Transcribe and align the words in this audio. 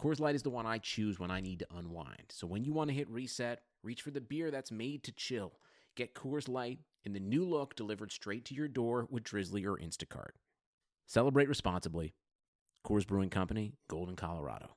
Coors 0.00 0.20
Light 0.20 0.36
is 0.36 0.44
the 0.44 0.50
one 0.50 0.64
I 0.64 0.78
choose 0.78 1.18
when 1.18 1.32
I 1.32 1.40
need 1.40 1.58
to 1.58 1.66
unwind. 1.76 2.26
So 2.28 2.46
when 2.46 2.62
you 2.62 2.72
want 2.72 2.88
to 2.88 2.94
hit 2.94 3.10
reset, 3.10 3.62
reach 3.82 4.00
for 4.00 4.12
the 4.12 4.20
beer 4.20 4.52
that's 4.52 4.70
made 4.70 5.02
to 5.02 5.12
chill. 5.12 5.54
Get 5.96 6.14
Coors 6.14 6.48
Light 6.48 6.78
in 7.02 7.14
the 7.14 7.20
new 7.20 7.44
look 7.44 7.74
delivered 7.74 8.12
straight 8.12 8.44
to 8.44 8.54
your 8.54 8.68
door 8.68 9.08
with 9.10 9.24
Drizzly 9.24 9.66
or 9.66 9.76
Instacart. 9.76 10.36
Celebrate 11.08 11.48
responsibly. 11.48 12.14
Coors 12.86 13.04
Brewing 13.04 13.30
Company, 13.30 13.72
Golden, 13.88 14.14
Colorado. 14.14 14.76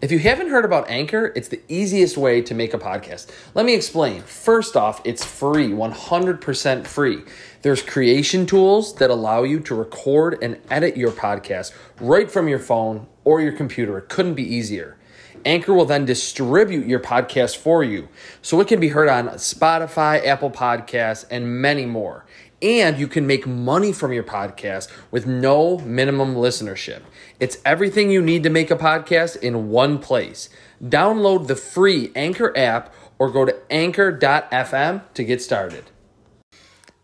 If 0.00 0.12
you 0.12 0.18
haven't 0.20 0.48
heard 0.48 0.64
about 0.64 0.88
Anchor, 0.88 1.32
it's 1.34 1.48
the 1.48 1.60
easiest 1.68 2.16
way 2.16 2.40
to 2.42 2.54
make 2.54 2.72
a 2.72 2.78
podcast. 2.78 3.30
Let 3.54 3.66
me 3.66 3.74
explain. 3.74 4.22
First 4.22 4.74
off, 4.74 5.02
it's 5.04 5.24
free, 5.24 5.68
100% 5.70 6.86
free. 6.86 7.22
There's 7.60 7.82
creation 7.82 8.46
tools 8.46 8.94
that 8.94 9.10
allow 9.10 9.42
you 9.42 9.60
to 9.60 9.74
record 9.74 10.38
and 10.40 10.58
edit 10.70 10.96
your 10.96 11.10
podcast 11.10 11.74
right 12.00 12.30
from 12.30 12.48
your 12.48 12.60
phone 12.60 13.08
or 13.30 13.40
your 13.40 13.52
computer. 13.52 13.96
It 13.96 14.08
couldn't 14.08 14.34
be 14.34 14.42
easier. 14.42 14.96
Anchor 15.44 15.72
will 15.72 15.84
then 15.84 16.04
distribute 16.04 16.86
your 16.86 16.98
podcast 16.98 17.56
for 17.56 17.84
you 17.84 18.08
so 18.42 18.60
it 18.60 18.66
can 18.66 18.80
be 18.80 18.88
heard 18.88 19.08
on 19.08 19.28
Spotify, 19.28 20.26
Apple 20.26 20.50
Podcasts, 20.50 21.24
and 21.30 21.62
many 21.62 21.86
more. 21.86 22.26
And 22.60 22.98
you 22.98 23.06
can 23.06 23.28
make 23.28 23.46
money 23.46 23.92
from 23.92 24.12
your 24.12 24.24
podcast 24.24 24.88
with 25.12 25.28
no 25.28 25.78
minimum 25.78 26.34
listenership. 26.34 27.02
It's 27.38 27.58
everything 27.64 28.10
you 28.10 28.20
need 28.20 28.42
to 28.42 28.50
make 28.50 28.72
a 28.72 28.76
podcast 28.76 29.36
in 29.36 29.70
one 29.70 30.00
place. 30.00 30.48
Download 30.82 31.46
the 31.46 31.56
free 31.56 32.10
Anchor 32.16 32.52
app 32.58 32.92
or 33.16 33.30
go 33.30 33.44
to 33.44 33.56
anchor.fm 33.70 35.02
to 35.14 35.24
get 35.24 35.40
started. 35.40 35.84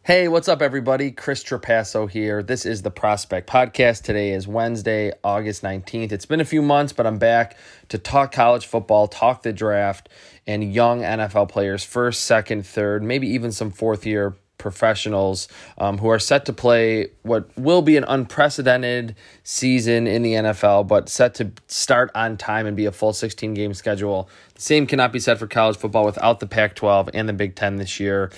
Hey, 0.07 0.29
what's 0.29 0.47
up, 0.47 0.63
everybody? 0.63 1.11
Chris 1.11 1.43
Trapasso 1.43 2.09
here. 2.09 2.41
This 2.41 2.65
is 2.65 2.83
the 2.83 2.93
Prospect 2.93 3.51
Podcast. 3.51 4.05
Today 4.05 4.31
is 4.31 4.47
Wednesday, 4.47 5.13
August 5.25 5.65
19th. 5.65 6.13
It's 6.13 6.27
been 6.27 6.41
a 6.41 6.45
few 6.45 6.63
months, 6.63 6.93
but 6.93 7.09
I'm 7.09 7.19
back 7.19 7.57
to 7.89 7.99
talk 7.99 8.31
college 8.31 8.67
football, 8.67 9.09
talk 9.09 9.43
the 9.43 9.53
draft, 9.53 10.09
and 10.47 10.73
young 10.73 11.01
NFL 11.01 11.49
players, 11.49 11.83
first, 11.83 12.25
second, 12.25 12.65
third, 12.65 13.03
maybe 13.03 13.27
even 13.27 13.51
some 13.51 13.73
fourth 13.73 14.07
year 14.07 14.37
professionals 14.59 15.49
um, 15.77 15.99
who 15.99 16.07
are 16.07 16.21
set 16.21 16.45
to 16.45 16.53
play 16.53 17.09
what 17.23 17.49
will 17.59 17.83
be 17.83 17.97
an 17.97 18.05
unprecedented 18.05 19.17
season 19.43 20.07
in 20.07 20.23
the 20.23 20.35
NFL, 20.35 20.87
but 20.87 21.09
set 21.09 21.35
to 21.35 21.51
start 21.67 22.13
on 22.15 22.37
time 22.37 22.69
and 22.69 22.77
be 22.77 22.87
a 22.87 22.93
full 22.93 23.13
16 23.13 23.55
game 23.55 23.75
schedule. 23.75 24.29
The 24.55 24.63
same 24.63 24.87
cannot 24.87 25.13
be 25.13 25.19
said 25.19 25.41
for 25.41 25.49
college 25.49 25.77
football 25.77 26.05
without 26.05 26.39
the 26.39 26.47
Pac 26.47 26.77
12 26.77 27.11
and 27.13 27.29
the 27.29 27.33
Big 27.33 27.57
Ten 27.57 27.75
this 27.75 27.99
year. 27.99 28.31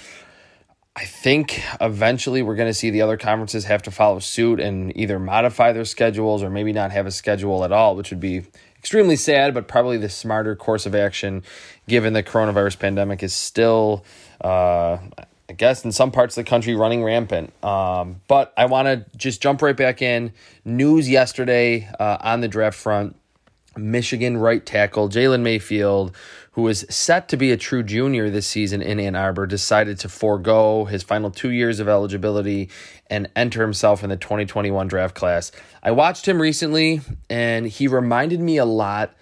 I 0.99 1.05
think 1.05 1.63
eventually 1.81 2.43
we're 2.43 2.57
going 2.57 2.69
to 2.69 2.75
see 2.75 2.91
the 2.91 3.03
other 3.03 3.17
conferences 3.17 3.67
have 3.67 3.85
to 3.85 3.93
follow 3.93 4.19
suit 4.19 4.59
and 4.59 4.97
either 4.97 5.21
modify 5.21 5.71
their 5.71 5.85
schedules 5.85 6.43
or 6.43 6.51
maybe 6.51 6.73
not 6.73 6.91
have 6.91 7.07
a 7.07 7.13
schedule 7.13 7.63
at 7.65 7.71
all, 7.71 7.95
which 7.95 8.11
would 8.11 8.19
be 8.19 8.43
extremely 8.81 9.15
sad, 9.15 9.55
but 9.55 9.69
probably 9.69 9.97
the 9.97 10.09
smarter 10.09 10.57
course 10.57 10.87
of 10.87 10.97
action 10.97 11.45
given 11.87 12.15
the 12.15 12.25
coronavirus 12.25 12.81
pandemic 12.81 13.23
is 13.23 13.33
still. 13.33 14.05
Uh, 14.41 14.99
I 15.51 15.55
guess 15.55 15.85
in 15.85 15.93
some 15.93 16.11
parts 16.11 16.37
of 16.37 16.45
the 16.45 16.51
country 16.51 16.75
running 16.75 17.03
rampant. 17.03 17.53
Um, 17.65 18.21
but 18.27 18.53
I 18.57 18.67
want 18.67 18.87
to 18.87 19.07
just 19.17 19.41
jump 19.41 19.63
right 19.63 19.77
back 19.77 20.03
in. 20.03 20.33
News 20.65 21.09
yesterday 21.09 21.89
uh, 21.99 22.19
on 22.21 22.41
the 22.43 22.49
draft 22.49 22.77
front 22.77 23.17
Michigan 23.79 24.37
right 24.37 24.65
tackle 24.65 25.09
Jalen 25.09 25.43
Mayfield, 25.43 26.15
who 26.53 26.67
is 26.69 26.87
set 26.91 27.29
to 27.29 27.37
be 27.37 27.53
a 27.53 27.57
true 27.57 27.83
junior 27.83 28.31
this 28.31 28.47
season 28.47 28.83
in 28.83 28.99
Ann 28.99 29.15
Arbor, 29.15 29.47
decided 29.47 29.99
to 30.01 30.09
forego 30.09 30.85
his 30.85 31.03
final 31.03 31.31
two 31.31 31.51
years 31.51 31.81
of 31.81 31.89
eligibility 31.89 32.69
and 33.09 33.29
enter 33.37 33.63
himself 33.63 34.03
in 34.03 34.11
the 34.11 34.17
2021 34.17 34.89
draft 34.89 35.15
class. 35.15 35.53
I 35.83 35.93
watched 35.93 36.27
him 36.27 36.43
recently, 36.43 37.01
and 37.31 37.67
he 37.67 37.87
reminded 37.89 38.41
me 38.41 38.57
a 38.57 38.65
lot 38.65 39.15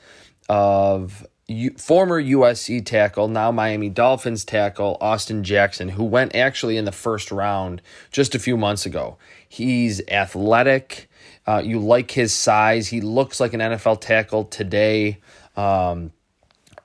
of 0.49 1.27
U- 1.49 1.75
former 1.79 2.21
USC 2.21 2.85
tackle, 2.85 3.29
now 3.29 3.53
Miami 3.53 3.89
Dolphins 3.89 4.45
tackle, 4.45 4.97
Austin 5.01 5.45
Jackson, 5.45 5.91
who 5.91 6.03
went 6.03 6.35
actually 6.35 6.77
in 6.77 6.85
the 6.87 6.93
first 6.93 7.31
round 7.31 7.83
just 8.11 8.35
a 8.35 8.41
few 8.41 8.57
months 8.57 8.85
ago. 8.85 9.17
He's 9.49 10.01
athletic. 10.09 11.09
Uh, 11.47 11.63
you 11.65 11.79
like 11.79 12.11
his 12.11 12.33
size. 12.33 12.89
He 12.89 13.01
looks 13.01 13.41
like 13.41 13.55
an 13.55 13.61
NFL 13.61 14.01
tackle 14.01 14.45
today. 14.45 15.19
Um, 15.57 16.13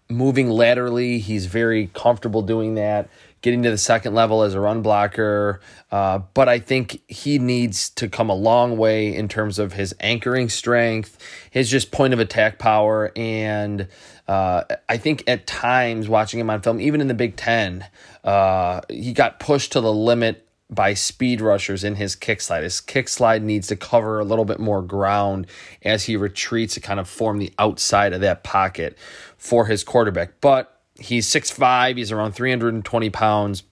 moving 0.10 0.50
laterally, 0.50 1.20
he's 1.20 1.48
very 1.48 1.88
comfortable 1.94 2.42
doing 2.42 2.76
that 2.76 3.10
getting 3.42 3.64
to 3.64 3.72
the 3.72 3.78
second 3.78 4.14
level 4.14 4.44
as 4.44 4.54
a 4.54 4.60
run 4.60 4.82
blocker. 4.82 5.60
Uh, 5.92 6.20
but 6.34 6.48
I 6.48 6.60
think 6.60 7.02
he 7.08 7.40
needs 7.40 7.90
to 7.92 8.08
come 8.08 8.30
a 8.30 8.36
long 8.36 8.78
way 8.78 9.14
in 9.16 9.28
terms 9.28 9.60
of 9.60 9.74
his 9.74 9.94
anchoring 10.00 10.50
strength, 10.50 11.18
his 11.50 11.70
just 11.70 11.92
point 11.92 12.14
of 12.14 12.20
attack 12.20 12.60
power. 12.60 13.12
And 13.16 13.88
uh, 14.28 14.64
I 14.88 14.98
think 14.98 15.24
at 15.28 15.48
times 15.48 16.08
watching 16.08 16.40
him 16.40 16.50
on 16.50 16.62
film, 16.62 16.80
even 16.80 17.02
in 17.02 17.08
the 17.08 17.14
Big 17.14 17.36
Ten, 17.36 17.86
uh, 18.24 18.82
he 18.90 19.14
got 19.14 19.40
pushed 19.40 19.72
to 19.74 19.82
the 19.82 19.94
limit 19.94 20.48
by 20.72 20.94
speed 20.94 21.42
rushers 21.42 21.84
in 21.84 21.96
his 21.96 22.16
kick 22.16 22.42
slide. 22.42 22.64
His 22.64 22.80
kick 22.80 23.10
slide 23.10 23.44
needs 23.44 23.68
to 23.68 23.76
cover 23.76 24.20
a 24.20 24.24
little 24.24 24.46
bit 24.46 24.60
more 24.60 24.82
ground 24.82 25.48
as 25.84 26.06
he 26.06 26.16
retreats 26.16 26.74
to 26.76 26.80
kind 26.80 27.00
of 27.00 27.10
form 27.10 27.40
the 27.40 27.54
outside 27.60 28.14
of 28.14 28.22
that 28.22 28.44
pocket 28.44 28.98
for 29.38 29.66
his 29.66 29.84
quarterback. 29.84 30.40
But 30.40 30.82
He's 31.02 31.28
6'5, 31.28 31.98
he's 31.98 32.12
around 32.12 32.34
320 32.34 33.10
pounds. 33.10 33.64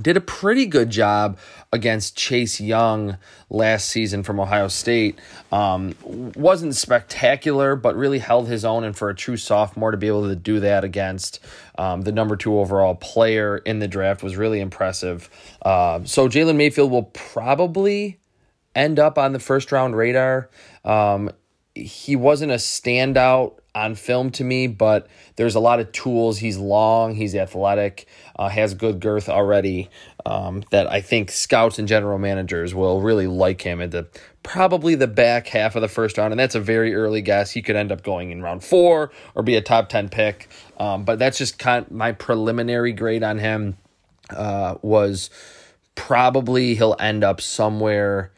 Did 0.00 0.16
a 0.16 0.22
pretty 0.22 0.64
good 0.64 0.88
job 0.88 1.38
against 1.70 2.16
Chase 2.16 2.60
Young 2.60 3.18
last 3.50 3.90
season 3.90 4.22
from 4.22 4.40
Ohio 4.40 4.68
State. 4.68 5.18
Um, 5.50 5.94
wasn't 6.02 6.74
spectacular, 6.76 7.76
but 7.76 7.94
really 7.94 8.18
held 8.18 8.48
his 8.48 8.64
own. 8.64 8.84
And 8.84 8.96
for 8.96 9.10
a 9.10 9.14
true 9.14 9.36
sophomore 9.36 9.90
to 9.90 9.98
be 9.98 10.06
able 10.06 10.28
to 10.28 10.36
do 10.36 10.60
that 10.60 10.82
against 10.82 11.40
um, 11.76 12.02
the 12.02 12.12
number 12.12 12.36
two 12.36 12.58
overall 12.58 12.94
player 12.94 13.58
in 13.58 13.80
the 13.80 13.88
draft 13.88 14.22
was 14.22 14.34
really 14.34 14.60
impressive. 14.60 15.28
Uh, 15.60 16.00
so 16.04 16.26
Jalen 16.26 16.56
Mayfield 16.56 16.90
will 16.90 17.04
probably 17.12 18.18
end 18.74 18.98
up 18.98 19.18
on 19.18 19.34
the 19.34 19.38
first 19.38 19.72
round 19.72 19.94
radar. 19.94 20.48
Um, 20.86 21.30
he 21.74 22.16
wasn't 22.16 22.52
a 22.52 22.56
standout 22.56 23.58
on 23.74 23.94
film 23.94 24.30
to 24.30 24.44
me, 24.44 24.66
but 24.66 25.06
there's 25.36 25.54
a 25.54 25.60
lot 25.60 25.80
of 25.80 25.90
tools. 25.92 26.38
He's 26.38 26.58
long, 26.58 27.14
he's 27.14 27.34
athletic, 27.34 28.06
uh, 28.36 28.48
has 28.48 28.74
good 28.74 29.00
girth 29.00 29.28
already. 29.28 29.88
Um, 30.26 30.62
that 30.70 30.90
I 30.90 31.00
think 31.00 31.30
scouts 31.30 31.78
and 31.78 31.88
general 31.88 32.18
managers 32.18 32.74
will 32.74 33.00
really 33.00 33.26
like 33.26 33.62
him 33.62 33.80
at 33.80 33.90
the 33.90 34.06
probably 34.42 34.94
the 34.94 35.06
back 35.06 35.48
half 35.48 35.74
of 35.74 35.82
the 35.82 35.88
first 35.88 36.18
round, 36.18 36.32
and 36.32 36.38
that's 36.38 36.54
a 36.54 36.60
very 36.60 36.94
early 36.94 37.22
guess. 37.22 37.50
He 37.50 37.62
could 37.62 37.76
end 37.76 37.90
up 37.90 38.02
going 38.02 38.30
in 38.30 38.42
round 38.42 38.62
four 38.62 39.10
or 39.34 39.42
be 39.42 39.56
a 39.56 39.62
top 39.62 39.88
ten 39.88 40.08
pick. 40.08 40.48
Um, 40.78 41.04
but 41.04 41.18
that's 41.18 41.38
just 41.38 41.58
kind 41.58 41.86
of 41.86 41.92
my 41.92 42.12
preliminary 42.12 42.92
grade 42.92 43.22
on 43.22 43.38
him. 43.38 43.76
Uh, 44.30 44.76
was 44.82 45.30
probably 45.94 46.74
he'll 46.74 46.96
end 46.98 47.24
up 47.24 47.40
somewhere 47.40 48.32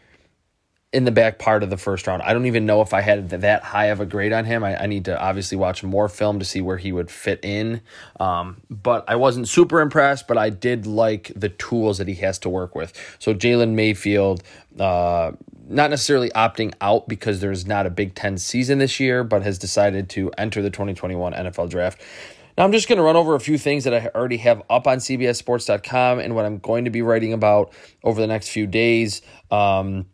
in 0.94 1.05
the 1.05 1.11
back 1.11 1.41
part 1.41 1.64
of 1.64 1.70
the 1.70 1.76
first 1.76 2.06
round. 2.06 2.23
I 2.23 2.32
don't 2.32 2.46
even 2.46 2.67
know 2.67 2.81
if 2.81 2.94
I 2.94 3.00
had 3.00 3.29
that 3.31 3.64
high 3.64 3.87
of 3.87 3.99
a 3.99 4.06
grade 4.06 4.32
on 4.32 4.44
him. 4.44 4.62
I, 4.62 4.85
I 4.85 4.87
need 4.87 5.06
to 5.06 5.20
obviously 5.20 5.58
watch 5.58 5.82
more 5.82 6.08
film 6.08 6.38
to 6.38 6.44
see 6.44 6.61
where 6.61 6.76
he 6.76 6.93
would 6.93 7.11
fit 7.11 7.41
in. 7.43 7.81
Um, 8.20 8.62
but 8.70 9.05
I 9.08 9.17
wasn't 9.17 9.49
super 9.49 9.81
impressed, 9.81 10.29
but 10.29 10.38
I 10.38 10.50
did 10.50 10.87
like 10.87 11.32
the 11.35 11.49
tools 11.49 11.99
that 11.99 12.06
he 12.06 12.14
has 12.17 12.38
to 12.41 12.49
work 12.49 12.76
with. 12.76 12.93
So 13.19 13.35
Jalen 13.35 13.73
Mayfield, 13.73 14.44
uh, 14.79 15.32
not 15.69 15.91
necessarily 15.91 16.31
opting 16.31 16.73
out 16.81 17.08
because 17.08 17.41
there's 17.41 17.67
not 17.67 17.87
a 17.87 17.91
Big 17.91 18.14
Ten 18.14 18.38
season 18.38 18.79
this 18.79 19.00
year, 19.00 19.25
but 19.25 19.43
has 19.43 19.58
decided 19.58 20.08
to 20.11 20.31
enter 20.38 20.62
the 20.62 20.70
2021 20.70 21.32
NFL 21.32 21.70
draft. 21.70 22.00
Now, 22.56 22.62
I'm 22.62 22.70
just 22.70 22.88
going 22.88 22.99
to 22.99 23.02
run 23.02 23.17
over 23.17 23.35
a 23.35 23.41
few 23.41 23.58
things 23.58 23.82
that 23.82 23.93
I 23.93 24.11
already 24.14 24.37
have 24.37 24.62
up 24.70 24.87
on 24.87 24.99
CBSSports.com 24.99 26.20
and 26.20 26.37
what 26.37 26.44
I'm 26.44 26.58
going 26.58 26.85
to 26.85 26.91
be 26.91 27.02
writing 27.02 27.32
about 27.32 27.73
over 28.05 28.20
the 28.20 28.29
next 28.29 28.50
few 28.50 28.69
days. 28.69 29.23
Um, 29.50 30.06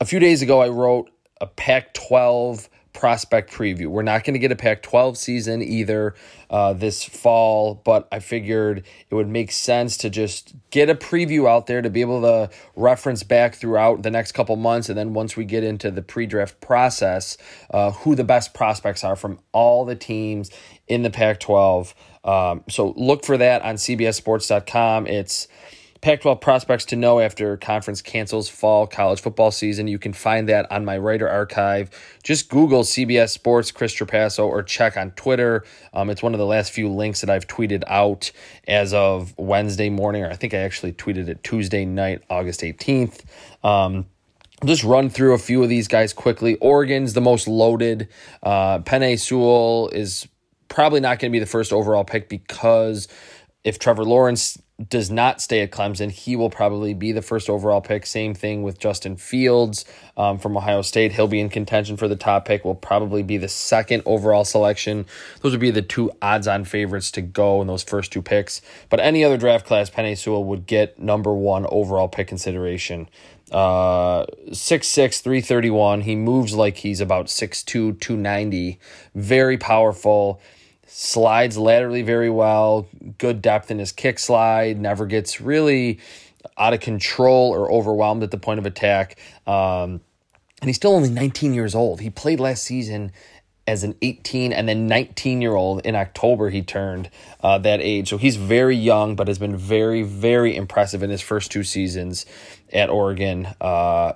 a 0.00 0.04
few 0.04 0.18
days 0.18 0.42
ago, 0.42 0.60
I 0.60 0.68
wrote 0.68 1.10
a 1.40 1.46
Pac 1.46 1.94
12 1.94 2.68
prospect 2.94 3.52
preview. 3.52 3.88
We're 3.88 4.02
not 4.02 4.24
going 4.24 4.34
to 4.34 4.38
get 4.38 4.52
a 4.52 4.56
Pac 4.56 4.82
12 4.82 5.18
season 5.18 5.62
either 5.62 6.14
uh, 6.48 6.72
this 6.72 7.04
fall, 7.04 7.82
but 7.84 8.08
I 8.10 8.20
figured 8.20 8.84
it 9.10 9.14
would 9.14 9.28
make 9.28 9.50
sense 9.50 9.96
to 9.98 10.10
just 10.10 10.54
get 10.70 10.88
a 10.88 10.94
preview 10.94 11.48
out 11.48 11.66
there 11.66 11.82
to 11.82 11.90
be 11.90 12.00
able 12.00 12.22
to 12.22 12.50
reference 12.76 13.22
back 13.22 13.56
throughout 13.56 14.02
the 14.02 14.10
next 14.10 14.32
couple 14.32 14.56
months. 14.56 14.88
And 14.88 14.96
then 14.96 15.12
once 15.12 15.36
we 15.36 15.44
get 15.44 15.64
into 15.64 15.90
the 15.90 16.02
pre 16.02 16.26
draft 16.26 16.60
process, 16.60 17.36
uh, 17.72 17.90
who 17.90 18.14
the 18.14 18.24
best 18.24 18.54
prospects 18.54 19.04
are 19.04 19.16
from 19.16 19.40
all 19.52 19.84
the 19.84 19.96
teams 19.96 20.50
in 20.86 21.02
the 21.02 21.10
Pac 21.10 21.40
12. 21.40 21.94
Um, 22.24 22.64
so 22.70 22.94
look 22.96 23.24
for 23.24 23.36
that 23.36 23.62
on 23.62 23.74
CBSSports.com. 23.74 25.08
It's 25.08 25.48
Pac 26.04 26.20
12 26.20 26.38
prospects 26.38 26.84
to 26.84 26.96
know 26.96 27.18
after 27.18 27.56
conference 27.56 28.02
cancels 28.02 28.46
fall 28.46 28.86
college 28.86 29.22
football 29.22 29.50
season. 29.50 29.88
You 29.88 29.98
can 29.98 30.12
find 30.12 30.46
that 30.50 30.70
on 30.70 30.84
my 30.84 30.98
writer 30.98 31.26
archive. 31.26 31.88
Just 32.22 32.50
Google 32.50 32.82
CBS 32.82 33.30
Sports 33.30 33.72
Chris 33.72 33.94
Trapasso 33.94 34.44
or 34.44 34.62
check 34.62 34.98
on 34.98 35.12
Twitter. 35.12 35.64
Um, 35.94 36.10
it's 36.10 36.22
one 36.22 36.34
of 36.34 36.38
the 36.38 36.44
last 36.44 36.72
few 36.72 36.90
links 36.90 37.22
that 37.22 37.30
I've 37.30 37.46
tweeted 37.46 37.84
out 37.86 38.30
as 38.68 38.92
of 38.92 39.32
Wednesday 39.38 39.88
morning, 39.88 40.24
or 40.24 40.28
I 40.28 40.36
think 40.36 40.52
I 40.52 40.58
actually 40.58 40.92
tweeted 40.92 41.26
it 41.28 41.42
Tuesday 41.42 41.86
night, 41.86 42.20
August 42.28 42.60
18th. 42.60 43.22
Um, 43.64 44.04
just 44.62 44.84
run 44.84 45.08
through 45.08 45.32
a 45.32 45.38
few 45.38 45.62
of 45.62 45.70
these 45.70 45.88
guys 45.88 46.12
quickly. 46.12 46.56
Oregon's 46.56 47.14
the 47.14 47.22
most 47.22 47.48
loaded. 47.48 48.10
Uh, 48.42 48.80
Penei 48.80 49.18
Sewell 49.18 49.88
is 49.88 50.28
probably 50.68 51.00
not 51.00 51.18
going 51.18 51.32
to 51.32 51.34
be 51.34 51.40
the 51.40 51.46
first 51.46 51.72
overall 51.72 52.04
pick 52.04 52.28
because 52.28 53.08
if 53.64 53.78
Trevor 53.78 54.04
Lawrence 54.04 54.58
does 54.88 55.08
not 55.08 55.40
stay 55.40 55.60
at 55.60 55.70
Clemson, 55.70 56.10
he 56.10 56.34
will 56.34 56.50
probably 56.50 56.94
be 56.94 57.12
the 57.12 57.22
first 57.22 57.48
overall 57.48 57.80
pick. 57.80 58.04
Same 58.04 58.34
thing 58.34 58.64
with 58.64 58.78
Justin 58.78 59.16
Fields 59.16 59.84
um, 60.16 60.38
from 60.38 60.56
Ohio 60.56 60.82
State. 60.82 61.12
He'll 61.12 61.28
be 61.28 61.38
in 61.38 61.48
contention 61.48 61.96
for 61.96 62.08
the 62.08 62.16
top 62.16 62.44
pick, 62.44 62.64
will 62.64 62.74
probably 62.74 63.22
be 63.22 63.36
the 63.36 63.48
second 63.48 64.02
overall 64.04 64.44
selection. 64.44 65.06
Those 65.40 65.52
would 65.52 65.60
be 65.60 65.70
the 65.70 65.82
two 65.82 66.10
odds 66.20 66.48
on 66.48 66.64
favorites 66.64 67.12
to 67.12 67.22
go 67.22 67.60
in 67.60 67.68
those 67.68 67.84
first 67.84 68.12
two 68.12 68.20
picks. 68.20 68.62
But 68.88 68.98
any 68.98 69.22
other 69.22 69.36
draft 69.36 69.64
class, 69.64 69.90
Penei 69.90 70.18
Sewell 70.18 70.44
would 70.44 70.66
get 70.66 70.98
number 70.98 71.32
one 71.32 71.66
overall 71.68 72.08
pick 72.08 72.26
consideration. 72.26 73.08
Uh, 73.52 74.26
6'6, 74.48 75.22
331. 75.22 76.00
He 76.00 76.16
moves 76.16 76.54
like 76.54 76.78
he's 76.78 77.00
about 77.00 77.26
6'2, 77.26 77.64
290. 77.64 78.80
Very 79.14 79.56
powerful 79.56 80.40
slides 80.86 81.56
laterally 81.56 82.02
very 82.02 82.30
well, 82.30 82.86
good 83.18 83.42
depth 83.42 83.70
in 83.70 83.78
his 83.78 83.92
kick 83.92 84.18
slide, 84.18 84.80
never 84.80 85.06
gets 85.06 85.40
really 85.40 85.98
out 86.58 86.74
of 86.74 86.80
control 86.80 87.50
or 87.50 87.70
overwhelmed 87.70 88.22
at 88.22 88.30
the 88.30 88.38
point 88.38 88.58
of 88.58 88.66
attack. 88.66 89.18
Um, 89.46 90.00
and 90.60 90.68
he's 90.68 90.76
still 90.76 90.94
only 90.94 91.10
19 91.10 91.54
years 91.54 91.74
old. 91.74 92.00
He 92.00 92.10
played 92.10 92.40
last 92.40 92.64
season 92.64 93.12
as 93.66 93.82
an 93.82 93.94
18 94.02 94.52
and 94.52 94.68
then 94.68 94.86
19 94.86 95.40
year 95.40 95.54
old 95.54 95.84
in 95.86 95.96
October 95.96 96.50
he 96.50 96.62
turned 96.62 97.10
uh, 97.40 97.58
that 97.58 97.80
age. 97.80 98.08
So 98.08 98.18
he's 98.18 98.36
very 98.36 98.76
young, 98.76 99.16
but 99.16 99.28
has 99.28 99.38
been 99.38 99.56
very, 99.56 100.02
very 100.02 100.54
impressive 100.54 101.02
in 101.02 101.10
his 101.10 101.22
first 101.22 101.50
two 101.50 101.64
seasons 101.64 102.26
at 102.72 102.90
Oregon. 102.90 103.48
Uh, 103.60 104.14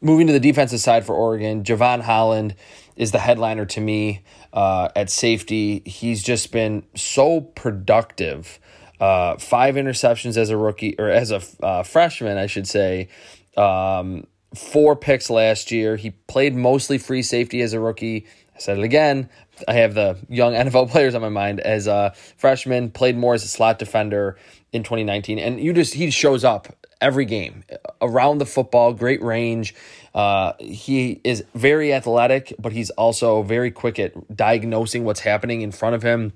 moving 0.00 0.26
to 0.26 0.32
the 0.32 0.40
defensive 0.40 0.80
side 0.80 1.04
for 1.04 1.14
Oregon, 1.14 1.64
Jevon 1.64 2.02
Holland 2.02 2.54
is 2.96 3.12
the 3.12 3.18
headliner 3.18 3.64
to 3.66 3.80
me 3.80 4.22
uh, 4.52 4.88
at 4.94 5.10
safety. 5.10 5.82
He's 5.84 6.22
just 6.22 6.52
been 6.52 6.84
so 6.94 7.40
productive. 7.40 8.58
Uh, 9.00 9.36
five 9.38 9.74
interceptions 9.74 10.36
as 10.36 10.50
a 10.50 10.56
rookie 10.56 10.94
or 10.98 11.10
as 11.10 11.30
a 11.30 11.42
uh, 11.62 11.82
freshman, 11.82 12.38
I 12.38 12.46
should 12.46 12.68
say. 12.68 13.08
Um, 13.56 14.26
four 14.54 14.94
picks 14.96 15.30
last 15.30 15.70
year. 15.70 15.96
He 15.96 16.10
played 16.10 16.54
mostly 16.54 16.98
free 16.98 17.22
safety 17.22 17.62
as 17.62 17.72
a 17.72 17.80
rookie. 17.80 18.26
I 18.54 18.58
said 18.58 18.78
it 18.78 18.84
again. 18.84 19.28
I 19.66 19.74
have 19.74 19.94
the 19.94 20.18
young 20.28 20.52
NFL 20.52 20.90
players 20.90 21.14
on 21.14 21.22
my 21.22 21.28
mind 21.28 21.60
as 21.60 21.86
a 21.86 22.14
freshman. 22.36 22.90
Played 22.90 23.16
more 23.16 23.34
as 23.34 23.44
a 23.44 23.48
slot 23.48 23.78
defender 23.78 24.36
in 24.72 24.82
2019, 24.82 25.38
and 25.38 25.60
you 25.60 25.72
just 25.72 25.94
he 25.94 26.10
shows 26.10 26.44
up 26.44 26.68
every 27.00 27.24
game 27.24 27.64
around 28.00 28.38
the 28.38 28.46
football, 28.46 28.92
great 28.92 29.22
range. 29.22 29.74
Uh, 30.14 30.52
he 30.60 31.20
is 31.24 31.44
very 31.54 31.92
athletic, 31.92 32.54
but 32.58 32.72
he's 32.72 32.90
also 32.90 33.42
very 33.42 33.70
quick 33.70 33.98
at 33.98 34.34
diagnosing 34.34 35.04
what's 35.04 35.20
happening 35.20 35.62
in 35.62 35.72
front 35.72 35.94
of 35.94 36.02
him 36.02 36.32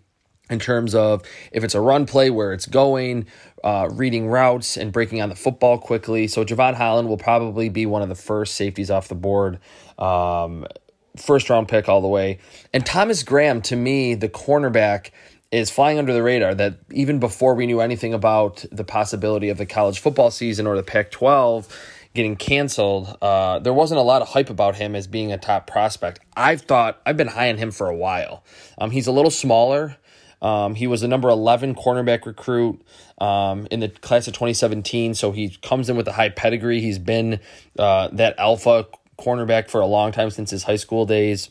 in 0.50 0.58
terms 0.58 0.94
of 0.94 1.23
if 1.52 1.64
it's 1.64 1.75
a 1.75 1.81
run 1.81 2.06
play 2.06 2.31
where 2.31 2.52
it's 2.52 2.67
going, 2.67 3.26
uh, 3.64 3.88
reading 3.93 4.28
routes, 4.28 4.76
and 4.76 4.93
breaking 4.93 5.20
on 5.20 5.28
the 5.28 5.34
football 5.34 5.78
quickly. 5.78 6.26
So 6.26 6.44
Jevon 6.44 6.75
Holland 6.75 7.08
will 7.08 7.17
probably 7.17 7.69
be 7.69 7.87
one 7.87 8.02
of 8.02 8.08
the 8.08 8.14
first 8.14 8.55
safeties 8.55 8.90
off 8.90 9.08
the 9.08 9.14
board. 9.14 9.58
Um, 9.99 10.67
first 11.16 11.50
round 11.50 11.68
pick 11.68 11.88
all 11.88 12.00
the 12.00 12.08
way. 12.08 12.38
And 12.72 12.84
Thomas 12.84 13.22
Graham, 13.22 13.62
to 13.62 13.76
me, 13.76 14.14
the 14.14 14.28
cornerback 14.28 15.10
is 15.52 15.70
flying 15.70 15.98
under 15.98 16.12
the 16.12 16.22
radar 16.22 16.54
that 16.54 16.78
even 16.90 17.18
before 17.18 17.54
we 17.54 17.66
knew 17.66 17.80
anything 17.80 18.12
about 18.12 18.64
the 18.72 18.84
possibility 18.84 19.48
of 19.48 19.58
the 19.58 19.66
college 19.66 19.98
football 20.00 20.30
season 20.30 20.66
or 20.66 20.76
the 20.76 20.82
Pac 20.82 21.10
12 21.10 21.68
getting 22.14 22.34
canceled, 22.36 23.16
uh, 23.22 23.58
there 23.60 23.72
wasn't 23.72 23.98
a 23.98 24.02
lot 24.02 24.22
of 24.22 24.28
hype 24.28 24.50
about 24.50 24.76
him 24.76 24.96
as 24.96 25.06
being 25.06 25.32
a 25.32 25.38
top 25.38 25.66
prospect. 25.66 26.20
I've 26.36 26.62
thought, 26.62 27.00
I've 27.06 27.16
been 27.16 27.28
high 27.28 27.50
on 27.50 27.58
him 27.58 27.70
for 27.70 27.88
a 27.88 27.94
while. 27.94 28.42
Um, 28.78 28.90
he's 28.90 29.06
a 29.06 29.12
little 29.12 29.30
smaller. 29.30 29.96
Um, 30.42 30.74
he 30.74 30.86
was 30.86 31.00
the 31.00 31.08
number 31.08 31.28
11 31.28 31.74
cornerback 31.74 32.26
recruit 32.26 32.82
um, 33.18 33.66
in 33.70 33.80
the 33.80 33.88
class 33.88 34.26
of 34.28 34.34
2017, 34.34 35.14
so 35.14 35.32
he 35.32 35.56
comes 35.62 35.88
in 35.88 35.96
with 35.96 36.08
a 36.08 36.12
high 36.12 36.28
pedigree. 36.28 36.80
He's 36.80 36.98
been 36.98 37.40
uh, 37.78 38.08
that 38.12 38.38
alpha 38.38 38.86
cornerback 39.18 39.70
for 39.70 39.80
a 39.80 39.86
long 39.86 40.12
time 40.12 40.30
since 40.30 40.50
his 40.50 40.64
high 40.64 40.76
school 40.76 41.06
days. 41.06 41.50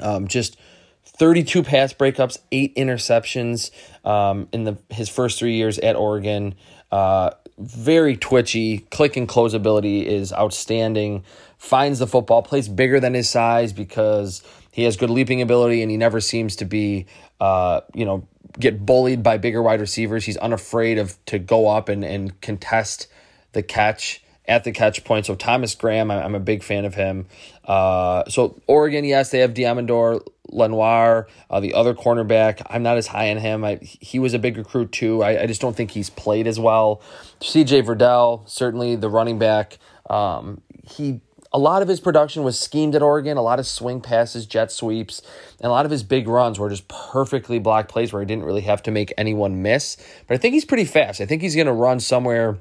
Um, 0.00 0.28
just 0.28 0.56
32 1.04 1.62
pass 1.62 1.92
breakups, 1.92 2.38
eight 2.52 2.74
interceptions 2.76 3.70
um, 4.04 4.48
in 4.52 4.64
the 4.64 4.78
his 4.90 5.08
first 5.08 5.38
three 5.38 5.54
years 5.54 5.78
at 5.78 5.96
Oregon. 5.96 6.54
Uh, 6.90 7.30
very 7.58 8.16
twitchy. 8.16 8.78
Click 8.90 9.16
and 9.16 9.28
close 9.28 9.54
ability 9.54 10.06
is 10.06 10.32
outstanding. 10.32 11.24
Finds 11.58 11.98
the 11.98 12.06
football, 12.06 12.42
plays 12.42 12.68
bigger 12.68 13.00
than 13.00 13.14
his 13.14 13.28
size 13.28 13.72
because 13.72 14.42
he 14.72 14.84
has 14.84 14.96
good 14.96 15.10
leaping 15.10 15.42
ability 15.42 15.82
and 15.82 15.90
he 15.90 15.96
never 15.96 16.20
seems 16.20 16.56
to 16.56 16.64
be, 16.64 17.06
uh, 17.38 17.82
you 17.94 18.04
know, 18.04 18.26
get 18.58 18.84
bullied 18.86 19.22
by 19.22 19.36
bigger 19.36 19.62
wide 19.62 19.80
receivers. 19.80 20.24
He's 20.24 20.38
unafraid 20.38 20.98
of 20.98 21.22
to 21.26 21.38
go 21.38 21.68
up 21.68 21.88
and, 21.88 22.04
and 22.04 22.40
contest 22.40 23.08
the 23.52 23.62
catch 23.62 24.22
at 24.46 24.64
the 24.64 24.72
catch 24.72 25.04
point. 25.04 25.26
So 25.26 25.34
Thomas 25.34 25.74
Graham, 25.74 26.10
I'm 26.10 26.34
a 26.34 26.40
big 26.40 26.62
fan 26.62 26.84
of 26.84 26.94
him. 26.94 27.26
Uh, 27.64 28.24
so 28.28 28.60
Oregon, 28.66 29.04
yes, 29.04 29.30
they 29.30 29.38
have 29.40 29.54
Deommodore 29.54 30.26
Lenoir, 30.48 31.28
uh, 31.48 31.60
the 31.60 31.74
other 31.74 31.94
cornerback. 31.94 32.62
I'm 32.68 32.82
not 32.82 32.96
as 32.96 33.06
high 33.06 33.30
on 33.30 33.36
him. 33.36 33.64
I, 33.64 33.76
he 33.80 34.18
was 34.18 34.34
a 34.34 34.38
big 34.38 34.56
recruit 34.56 34.92
too. 34.92 35.22
I, 35.22 35.42
I 35.42 35.46
just 35.46 35.60
don't 35.60 35.76
think 35.76 35.92
he's 35.92 36.10
played 36.10 36.46
as 36.46 36.58
well. 36.58 37.00
C.J. 37.40 37.82
Verdell, 37.82 38.48
certainly 38.48 38.96
the 38.96 39.08
running 39.08 39.38
back. 39.38 39.78
Um, 40.08 40.60
he 40.84 41.20
a 41.52 41.58
lot 41.58 41.82
of 41.82 41.88
his 41.88 41.98
production 41.98 42.44
was 42.44 42.58
schemed 42.58 42.94
at 42.94 43.02
Oregon, 43.02 43.36
a 43.36 43.42
lot 43.42 43.58
of 43.58 43.66
swing 43.66 44.00
passes, 44.00 44.46
jet 44.46 44.70
sweeps, 44.70 45.20
and 45.60 45.66
a 45.66 45.70
lot 45.70 45.84
of 45.84 45.90
his 45.90 46.04
big 46.04 46.28
runs 46.28 46.60
were 46.60 46.68
just 46.68 46.86
perfectly 46.86 47.58
blocked 47.58 47.90
plays 47.90 48.12
where 48.12 48.22
he 48.22 48.26
didn't 48.26 48.44
really 48.44 48.60
have 48.60 48.82
to 48.84 48.92
make 48.92 49.12
anyone 49.18 49.60
miss. 49.60 49.96
But 50.28 50.34
I 50.34 50.38
think 50.38 50.54
he's 50.54 50.64
pretty 50.64 50.84
fast. 50.84 51.20
I 51.20 51.26
think 51.26 51.42
he's 51.42 51.56
going 51.56 51.66
to 51.66 51.72
run 51.72 51.98
somewhere 51.98 52.58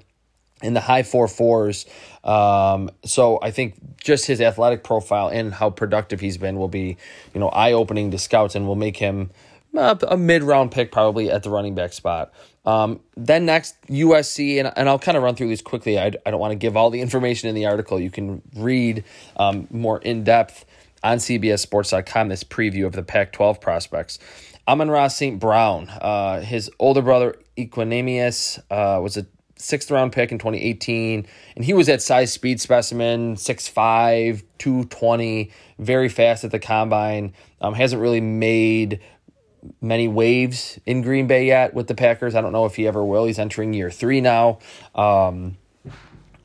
in 0.62 0.74
the 0.74 0.82
high 0.82 1.04
four 1.04 1.28
fours. 1.28 1.86
Um, 2.24 2.92
so 3.06 3.40
I 3.42 3.52
think 3.52 3.76
just 3.98 4.26
his 4.26 4.42
athletic 4.42 4.84
profile 4.84 5.30
and 5.30 5.54
how 5.54 5.70
productive 5.70 6.20
he's 6.20 6.38
been 6.38 6.58
will 6.58 6.68
be, 6.68 6.98
you 7.34 7.40
know, 7.40 7.50
eye 7.50 7.74
opening 7.74 8.12
to 8.12 8.18
scouts 8.18 8.56
and 8.56 8.68
will 8.68 8.76
make 8.76 8.98
him 8.98 9.32
a, 9.76 9.98
a 10.10 10.18
mid 10.18 10.44
round 10.44 10.72
pick 10.72 10.92
probably 10.92 11.32
at 11.32 11.44
the 11.44 11.50
running 11.50 11.76
back 11.76 11.94
spot. 11.94 12.34
Um, 12.66 13.00
then 13.16 13.46
next 13.46 13.82
USC, 13.88 14.60
and, 14.60 14.72
and 14.76 14.90
I'll 14.90 15.00
kind 15.00 15.18
of 15.18 15.24
run 15.24 15.36
through 15.36 15.48
these 15.48 15.62
quickly. 15.62 15.98
I, 15.98 16.12
I 16.26 16.32
don't 16.32 16.40
want 16.40 16.52
to 16.52 16.58
give 16.58 16.76
all 16.76 16.90
the 16.90 17.02
information 17.02 17.50
in 17.50 17.56
the 17.56 17.66
article. 17.66 18.00
You 18.00 18.12
can 18.12 18.42
read 18.56 19.04
um, 19.38 19.68
more 19.72 20.00
in 20.00 20.24
depth 20.24 20.66
on 21.04 21.18
CBSSports.com 21.18 22.28
this 22.28 22.44
preview 22.44 22.86
of 22.86 22.94
the 22.94 23.04
Pac 23.04 23.32
12 23.32 23.62
prospects. 23.62 24.20
Amon-Ra 24.68 25.08
St. 25.08 25.40
Brown, 25.40 25.90
uh, 25.90 26.42
his 26.42 26.70
older 26.78 27.02
brother 27.02 27.36
Equanimeous 27.58 28.60
uh, 28.70 29.02
was 29.02 29.18
a 29.18 29.26
sixth 29.60 29.92
round 29.92 30.12
pick 30.12 30.32
in 30.32 30.40
2018, 30.40 31.28
and 31.56 31.66
he 31.66 31.74
was 31.74 31.88
at 31.90 32.02
size 32.02 32.34
speed 32.34 32.60
specimen, 32.60 33.36
6'5, 33.36 34.44
220, 34.58 35.52
very 35.78 36.10
fast 36.10 36.44
at 36.44 36.52
the 36.52 36.60
combine. 36.60 37.34
Um, 37.62 37.74
hasn't 37.74 38.02
really 38.02 38.22
made 38.22 39.00
many 39.82 40.08
waves 40.08 40.80
in 40.86 41.02
Green 41.02 41.28
Bay 41.28 41.46
yet 41.46 41.74
with 41.74 41.88
the 41.88 41.96
Packers. 41.96 42.36
I 42.36 42.42
don't 42.42 42.54
know 42.54 42.66
if 42.66 42.76
he 42.76 42.88
ever 42.88 43.04
will. 43.04 43.26
He's 43.26 43.40
entering 43.40 43.74
year 43.74 43.92
three 43.92 44.22
now. 44.22 44.60
Um, 44.96 45.58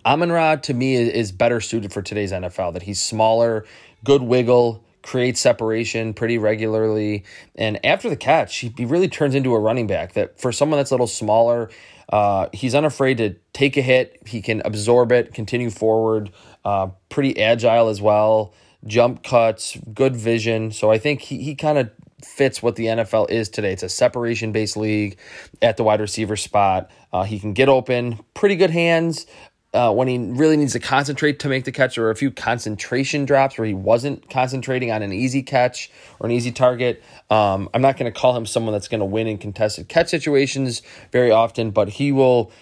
Amon 0.05 0.31
Ra 0.31 0.57
to 0.57 0.75
me 0.75 0.97
is 0.97 1.33
better 1.33 1.61
suited 1.61 1.93
for 1.93 2.03
today's 2.03 2.33
NFL. 2.33 2.75
That 2.75 2.83
he's 2.83 3.01
smaller, 3.01 3.65
good 4.05 4.23
wiggle, 4.23 4.84
creates 5.05 5.39
separation 5.39 6.15
pretty 6.15 6.39
regularly. 6.39 7.25
And 7.55 7.85
after 7.85 8.09
the 8.09 8.17
catch, 8.17 8.57
he, 8.59 8.73
he 8.77 8.87
really 8.87 9.09
turns 9.09 9.35
into 9.35 9.55
a 9.55 9.61
running 9.61 9.87
back 9.87 10.15
that 10.15 10.41
for 10.41 10.51
someone 10.51 10.79
that's 10.79 10.91
a 10.91 10.95
little 10.95 11.07
smaller, 11.07 11.71
uh, 12.09 12.49
he's 12.53 12.75
unafraid 12.75 13.19
to 13.19 13.37
take 13.53 13.77
a 13.77 13.83
hit. 13.83 14.23
He 14.27 14.41
can 14.41 14.63
absorb 14.65 15.13
it, 15.13 15.35
continue 15.35 15.71
forward, 15.71 16.31
uh, 16.65 16.89
pretty 17.11 17.39
agile 17.39 17.89
as 17.89 18.01
well, 18.01 18.55
jump 18.87 19.23
cuts, 19.23 19.77
good 19.93 20.17
vision. 20.17 20.73
So 20.73 20.91
I 20.91 20.99
think 20.99 21.21
he, 21.21 21.43
he 21.43 21.55
kind 21.55 21.77
of 21.79 21.91
fits 22.25 22.63
what 22.63 22.77
the 22.77 22.87
NFL 22.87 23.31
is 23.31 23.51
today. 23.51 23.73
It's 23.73 23.83
a 23.83 23.89
separation 23.91 24.53
based 24.53 24.77
league 24.77 25.19
at 25.61 25.77
the 25.77 25.85
wide 25.85 26.01
receiver 26.01 26.37
spot. 26.37 26.91
Uh, 27.13 27.25
he 27.25 27.39
can 27.39 27.53
get 27.53 27.69
open, 27.69 28.21
pretty 28.33 28.57
good 28.57 28.71
hands, 28.71 29.27
uh, 29.75 29.93
when 29.93 30.07
he 30.07 30.17
really 30.19 30.57
needs 30.57 30.73
to 30.73 30.81
concentrate 30.81 31.41
to 31.41 31.49
make 31.49 31.65
the 31.65 31.73
catch, 31.73 31.99
or 31.99 32.11
a 32.11 32.15
few 32.15 32.31
concentration 32.31 33.25
drops 33.25 33.59
where 33.59 33.67
he 33.67 33.75
wasn't 33.75 34.31
concentrating 34.31 34.91
on 34.91 35.03
an 35.03 35.13
easy 35.13 35.43
catch 35.43 35.91
or 36.21 36.27
an 36.27 36.33
easy 36.33 36.53
target. 36.53 37.03
Um, 37.29 37.69
I'm 37.75 37.83
not 37.83 37.97
going 37.97 38.11
to 38.11 38.19
call 38.19 38.37
him 38.37 38.47
someone 38.47 38.73
that's 38.73 38.89
going 38.89 39.01
to 39.01 39.05
win 39.05 39.27
in 39.27 39.37
contested 39.39 39.89
catch 39.89 40.09
situations 40.09 40.83
very 41.13 41.31
often, 41.31 41.73
but 41.73 41.89
he 41.89 42.13
will. 42.13 42.53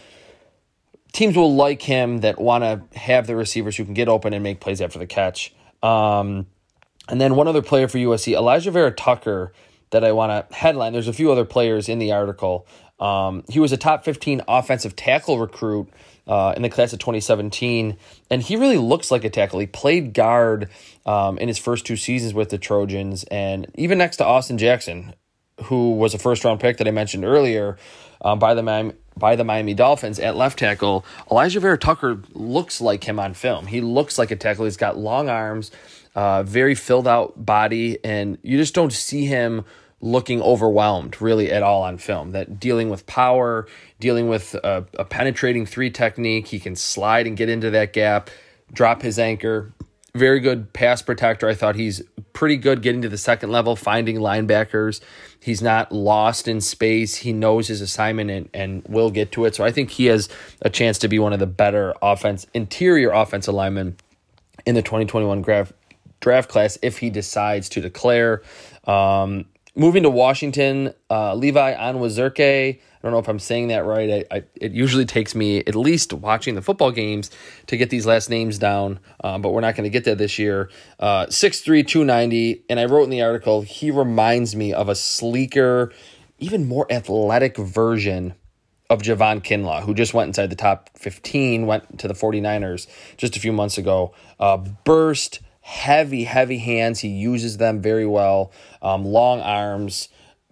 Teams 1.12 1.36
will 1.36 1.54
like 1.54 1.82
him 1.82 2.20
that 2.20 2.40
want 2.40 2.64
to 2.64 2.98
have 2.98 3.26
the 3.26 3.36
receivers 3.36 3.76
who 3.76 3.84
can 3.84 3.92
get 3.92 4.08
open 4.08 4.32
and 4.32 4.42
make 4.42 4.60
plays 4.60 4.80
after 4.80 4.98
the 4.98 5.06
catch. 5.06 5.54
Um, 5.82 6.46
and 7.10 7.20
then 7.20 7.36
one 7.36 7.48
other 7.48 7.60
player 7.60 7.86
for 7.86 7.98
USC, 7.98 8.32
Elijah 8.32 8.70
Vera-Tucker, 8.70 9.52
that 9.90 10.04
I 10.04 10.12
want 10.12 10.48
to 10.48 10.54
headline. 10.56 10.94
There's 10.94 11.08
a 11.08 11.12
few 11.12 11.30
other 11.30 11.44
players 11.44 11.90
in 11.90 11.98
the 11.98 12.12
article. 12.12 12.66
Um, 13.02 13.42
he 13.48 13.58
was 13.58 13.72
a 13.72 13.76
top 13.76 14.04
15 14.04 14.42
offensive 14.46 14.94
tackle 14.94 15.40
recruit 15.40 15.88
uh, 16.28 16.54
in 16.56 16.62
the 16.62 16.68
class 16.68 16.92
of 16.92 17.00
2017, 17.00 17.96
and 18.30 18.42
he 18.42 18.54
really 18.54 18.78
looks 18.78 19.10
like 19.10 19.24
a 19.24 19.30
tackle. 19.30 19.58
He 19.58 19.66
played 19.66 20.14
guard 20.14 20.68
um, 21.04 21.36
in 21.38 21.48
his 21.48 21.58
first 21.58 21.84
two 21.84 21.96
seasons 21.96 22.32
with 22.32 22.50
the 22.50 22.58
Trojans, 22.58 23.24
and 23.24 23.66
even 23.74 23.98
next 23.98 24.18
to 24.18 24.24
Austin 24.24 24.56
Jackson, 24.56 25.14
who 25.64 25.92
was 25.92 26.14
a 26.14 26.18
first 26.18 26.44
round 26.44 26.60
pick 26.60 26.76
that 26.76 26.86
I 26.86 26.92
mentioned 26.92 27.24
earlier 27.24 27.76
um, 28.20 28.38
by 28.38 28.54
the 28.54 28.62
Miami, 28.62 28.94
by 29.16 29.34
the 29.34 29.42
Miami 29.42 29.74
Dolphins 29.74 30.20
at 30.20 30.36
left 30.36 30.60
tackle. 30.60 31.04
Elijah 31.28 31.58
Vera-Tucker 31.58 32.22
looks 32.34 32.80
like 32.80 33.02
him 33.02 33.18
on 33.18 33.34
film. 33.34 33.66
He 33.66 33.80
looks 33.80 34.16
like 34.16 34.30
a 34.30 34.36
tackle. 34.36 34.64
He's 34.64 34.76
got 34.76 34.96
long 34.96 35.28
arms, 35.28 35.72
uh, 36.14 36.44
very 36.44 36.76
filled 36.76 37.08
out 37.08 37.44
body, 37.44 37.98
and 38.04 38.38
you 38.42 38.58
just 38.58 38.74
don't 38.74 38.92
see 38.92 39.26
him 39.26 39.64
looking 40.02 40.42
overwhelmed 40.42 41.22
really 41.22 41.50
at 41.50 41.62
all 41.62 41.82
on 41.82 41.96
film. 41.96 42.32
That 42.32 42.60
dealing 42.60 42.90
with 42.90 43.06
power, 43.06 43.66
dealing 44.00 44.28
with 44.28 44.54
a, 44.56 44.84
a, 44.98 45.04
penetrating 45.04 45.64
three 45.64 45.90
technique, 45.90 46.48
he 46.48 46.58
can 46.58 46.76
slide 46.76 47.26
and 47.26 47.36
get 47.36 47.48
into 47.48 47.70
that 47.70 47.92
gap, 47.92 48.28
drop 48.72 49.02
his 49.02 49.18
anchor. 49.18 49.72
Very 50.14 50.40
good 50.40 50.72
pass 50.74 51.00
protector. 51.00 51.48
I 51.48 51.54
thought 51.54 51.76
he's 51.76 52.02
pretty 52.34 52.56
good 52.56 52.82
getting 52.82 53.00
to 53.00 53.08
the 53.08 53.16
second 53.16 53.50
level, 53.50 53.76
finding 53.76 54.16
linebackers. 54.16 55.00
He's 55.40 55.62
not 55.62 55.90
lost 55.90 56.48
in 56.48 56.60
space. 56.60 57.16
He 57.16 57.32
knows 57.32 57.68
his 57.68 57.80
assignment 57.80 58.30
and, 58.30 58.48
and 58.52 58.84
will 58.88 59.10
get 59.10 59.32
to 59.32 59.46
it. 59.46 59.54
So 59.54 59.64
I 59.64 59.70
think 59.70 59.90
he 59.90 60.06
has 60.06 60.28
a 60.60 60.68
chance 60.68 60.98
to 60.98 61.08
be 61.08 61.18
one 61.18 61.32
of 61.32 61.38
the 61.38 61.46
better 61.46 61.94
offense 62.02 62.46
interior 62.52 63.10
offensive 63.10 63.54
linemen 63.54 63.96
in 64.66 64.74
the 64.74 64.82
2021 64.82 65.42
draft 65.42 65.72
draft 66.20 66.48
class 66.48 66.78
if 66.82 66.98
he 66.98 67.08
decides 67.08 67.68
to 67.70 67.80
declare. 67.80 68.42
Um, 68.84 69.46
Moving 69.74 70.02
to 70.02 70.10
Washington, 70.10 70.92
uh, 71.10 71.34
Levi 71.34 71.74
Onwuzurike. 71.74 72.76
I 72.76 72.78
don't 73.02 73.10
know 73.10 73.18
if 73.18 73.28
I'm 73.28 73.38
saying 73.38 73.68
that 73.68 73.86
right. 73.86 74.26
I, 74.30 74.36
I, 74.36 74.42
it 74.54 74.72
usually 74.72 75.06
takes 75.06 75.34
me 75.34 75.60
at 75.60 75.74
least 75.74 76.12
watching 76.12 76.56
the 76.56 76.60
football 76.60 76.90
games 76.90 77.30
to 77.68 77.78
get 77.78 77.88
these 77.88 78.04
last 78.04 78.28
names 78.28 78.58
down, 78.58 79.00
um, 79.24 79.40
but 79.40 79.54
we're 79.54 79.62
not 79.62 79.74
going 79.74 79.84
to 79.84 79.90
get 79.90 80.04
that 80.04 80.18
this 80.18 80.38
year. 80.38 80.68
Uh, 81.00 81.24
6'3, 81.24 81.86
290. 81.86 82.64
And 82.68 82.78
I 82.78 82.84
wrote 82.84 83.04
in 83.04 83.10
the 83.10 83.22
article, 83.22 83.62
he 83.62 83.90
reminds 83.90 84.54
me 84.54 84.74
of 84.74 84.90
a 84.90 84.94
sleeker, 84.94 85.90
even 86.38 86.68
more 86.68 86.86
athletic 86.92 87.56
version 87.56 88.34
of 88.90 89.00
Javon 89.00 89.42
Kinlaw, 89.42 89.82
who 89.84 89.94
just 89.94 90.12
went 90.12 90.28
inside 90.28 90.50
the 90.50 90.56
top 90.56 90.90
15, 90.98 91.66
went 91.66 91.98
to 91.98 92.08
the 92.08 92.14
49ers 92.14 92.86
just 93.16 93.38
a 93.38 93.40
few 93.40 93.54
months 93.54 93.78
ago. 93.78 94.14
Uh, 94.38 94.58
burst 94.58 95.40
heavy, 95.62 96.24
heavy 96.24 96.58
hands. 96.58 97.00
He 97.00 97.08
uses 97.08 97.56
them 97.56 97.80
very 97.80 98.06
well. 98.06 98.52
Um, 98.82 99.04
long 99.04 99.40
arms, 99.40 100.08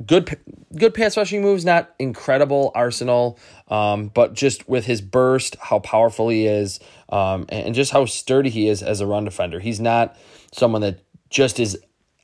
good, 0.06 0.38
good 0.74 0.94
pass 0.94 1.16
rushing 1.16 1.42
moves. 1.42 1.64
Not 1.64 1.94
incredible 1.98 2.72
arsenal, 2.74 3.38
um, 3.68 4.08
but 4.08 4.32
just 4.34 4.68
with 4.68 4.86
his 4.86 5.02
burst, 5.02 5.56
how 5.60 5.80
powerful 5.80 6.30
he 6.30 6.46
is, 6.46 6.80
um, 7.10 7.44
and 7.50 7.74
just 7.74 7.92
how 7.92 8.06
sturdy 8.06 8.48
he 8.48 8.68
is 8.68 8.82
as 8.82 9.00
a 9.00 9.06
run 9.06 9.24
defender. 9.24 9.60
He's 9.60 9.80
not 9.80 10.16
someone 10.52 10.80
that 10.80 11.00
just 11.28 11.60
is 11.60 11.78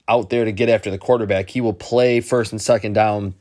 out 0.08 0.30
there 0.30 0.44
to 0.44 0.52
get 0.52 0.68
after 0.68 0.90
the 0.90 0.98
quarterback. 0.98 1.50
He 1.50 1.60
will 1.60 1.74
play 1.74 2.20
first 2.20 2.52
and 2.52 2.62
second 2.62 2.92
down 2.94 3.34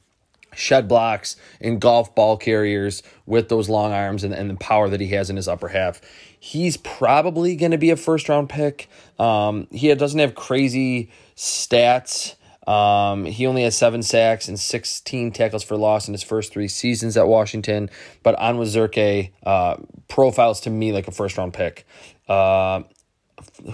shed 0.55 0.87
blocks, 0.87 1.35
and 1.61 1.79
golf 1.79 2.13
ball 2.15 2.37
carriers 2.37 3.03
with 3.25 3.49
those 3.49 3.69
long 3.69 3.91
arms 3.91 4.23
and, 4.23 4.33
and 4.33 4.49
the 4.49 4.55
power 4.55 4.89
that 4.89 5.01
he 5.01 5.07
has 5.09 5.29
in 5.29 5.35
his 5.35 5.47
upper 5.47 5.69
half. 5.69 6.01
He's 6.39 6.77
probably 6.77 7.55
going 7.55 7.71
to 7.71 7.77
be 7.77 7.89
a 7.89 7.95
first 7.95 8.29
round 8.29 8.49
pick. 8.49 8.89
Um, 9.19 9.67
he 9.71 9.93
doesn't 9.95 10.19
have 10.19 10.35
crazy 10.35 11.11
stats. 11.35 12.35
Um, 12.67 13.25
he 13.25 13.45
only 13.45 13.63
has 13.63 13.77
seven 13.77 14.01
sacks 14.01 14.47
and 14.47 14.59
16 14.59 15.31
tackles 15.31 15.63
for 15.63 15.77
loss 15.77 16.07
in 16.07 16.13
his 16.13 16.23
first 16.23 16.51
three 16.51 16.67
seasons 16.67 17.15
at 17.15 17.27
Washington. 17.27 17.89
But 18.23 18.37
Onwuzurike 18.37 19.31
uh, 19.45 19.77
profiles 20.07 20.61
to 20.61 20.69
me 20.69 20.91
like 20.91 21.07
a 21.07 21.11
first 21.11 21.37
round 21.37 21.53
pick. 21.53 21.85
Uh, 22.27 22.83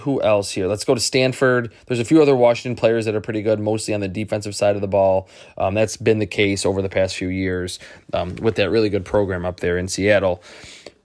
who 0.00 0.22
else 0.22 0.50
here? 0.50 0.66
Let's 0.66 0.84
go 0.84 0.94
to 0.94 1.00
Stanford. 1.00 1.72
There's 1.86 2.00
a 2.00 2.04
few 2.04 2.22
other 2.22 2.36
Washington 2.36 2.76
players 2.76 3.04
that 3.04 3.14
are 3.14 3.20
pretty 3.20 3.42
good, 3.42 3.60
mostly 3.60 3.94
on 3.94 4.00
the 4.00 4.08
defensive 4.08 4.54
side 4.54 4.74
of 4.74 4.80
the 4.80 4.88
ball. 4.88 5.28
Um, 5.58 5.74
that's 5.74 5.96
been 5.96 6.18
the 6.18 6.26
case 6.26 6.64
over 6.64 6.82
the 6.82 6.88
past 6.88 7.16
few 7.16 7.28
years 7.28 7.78
um, 8.12 8.36
with 8.36 8.56
that 8.56 8.70
really 8.70 8.88
good 8.88 9.04
program 9.04 9.44
up 9.44 9.60
there 9.60 9.78
in 9.78 9.88
Seattle. 9.88 10.42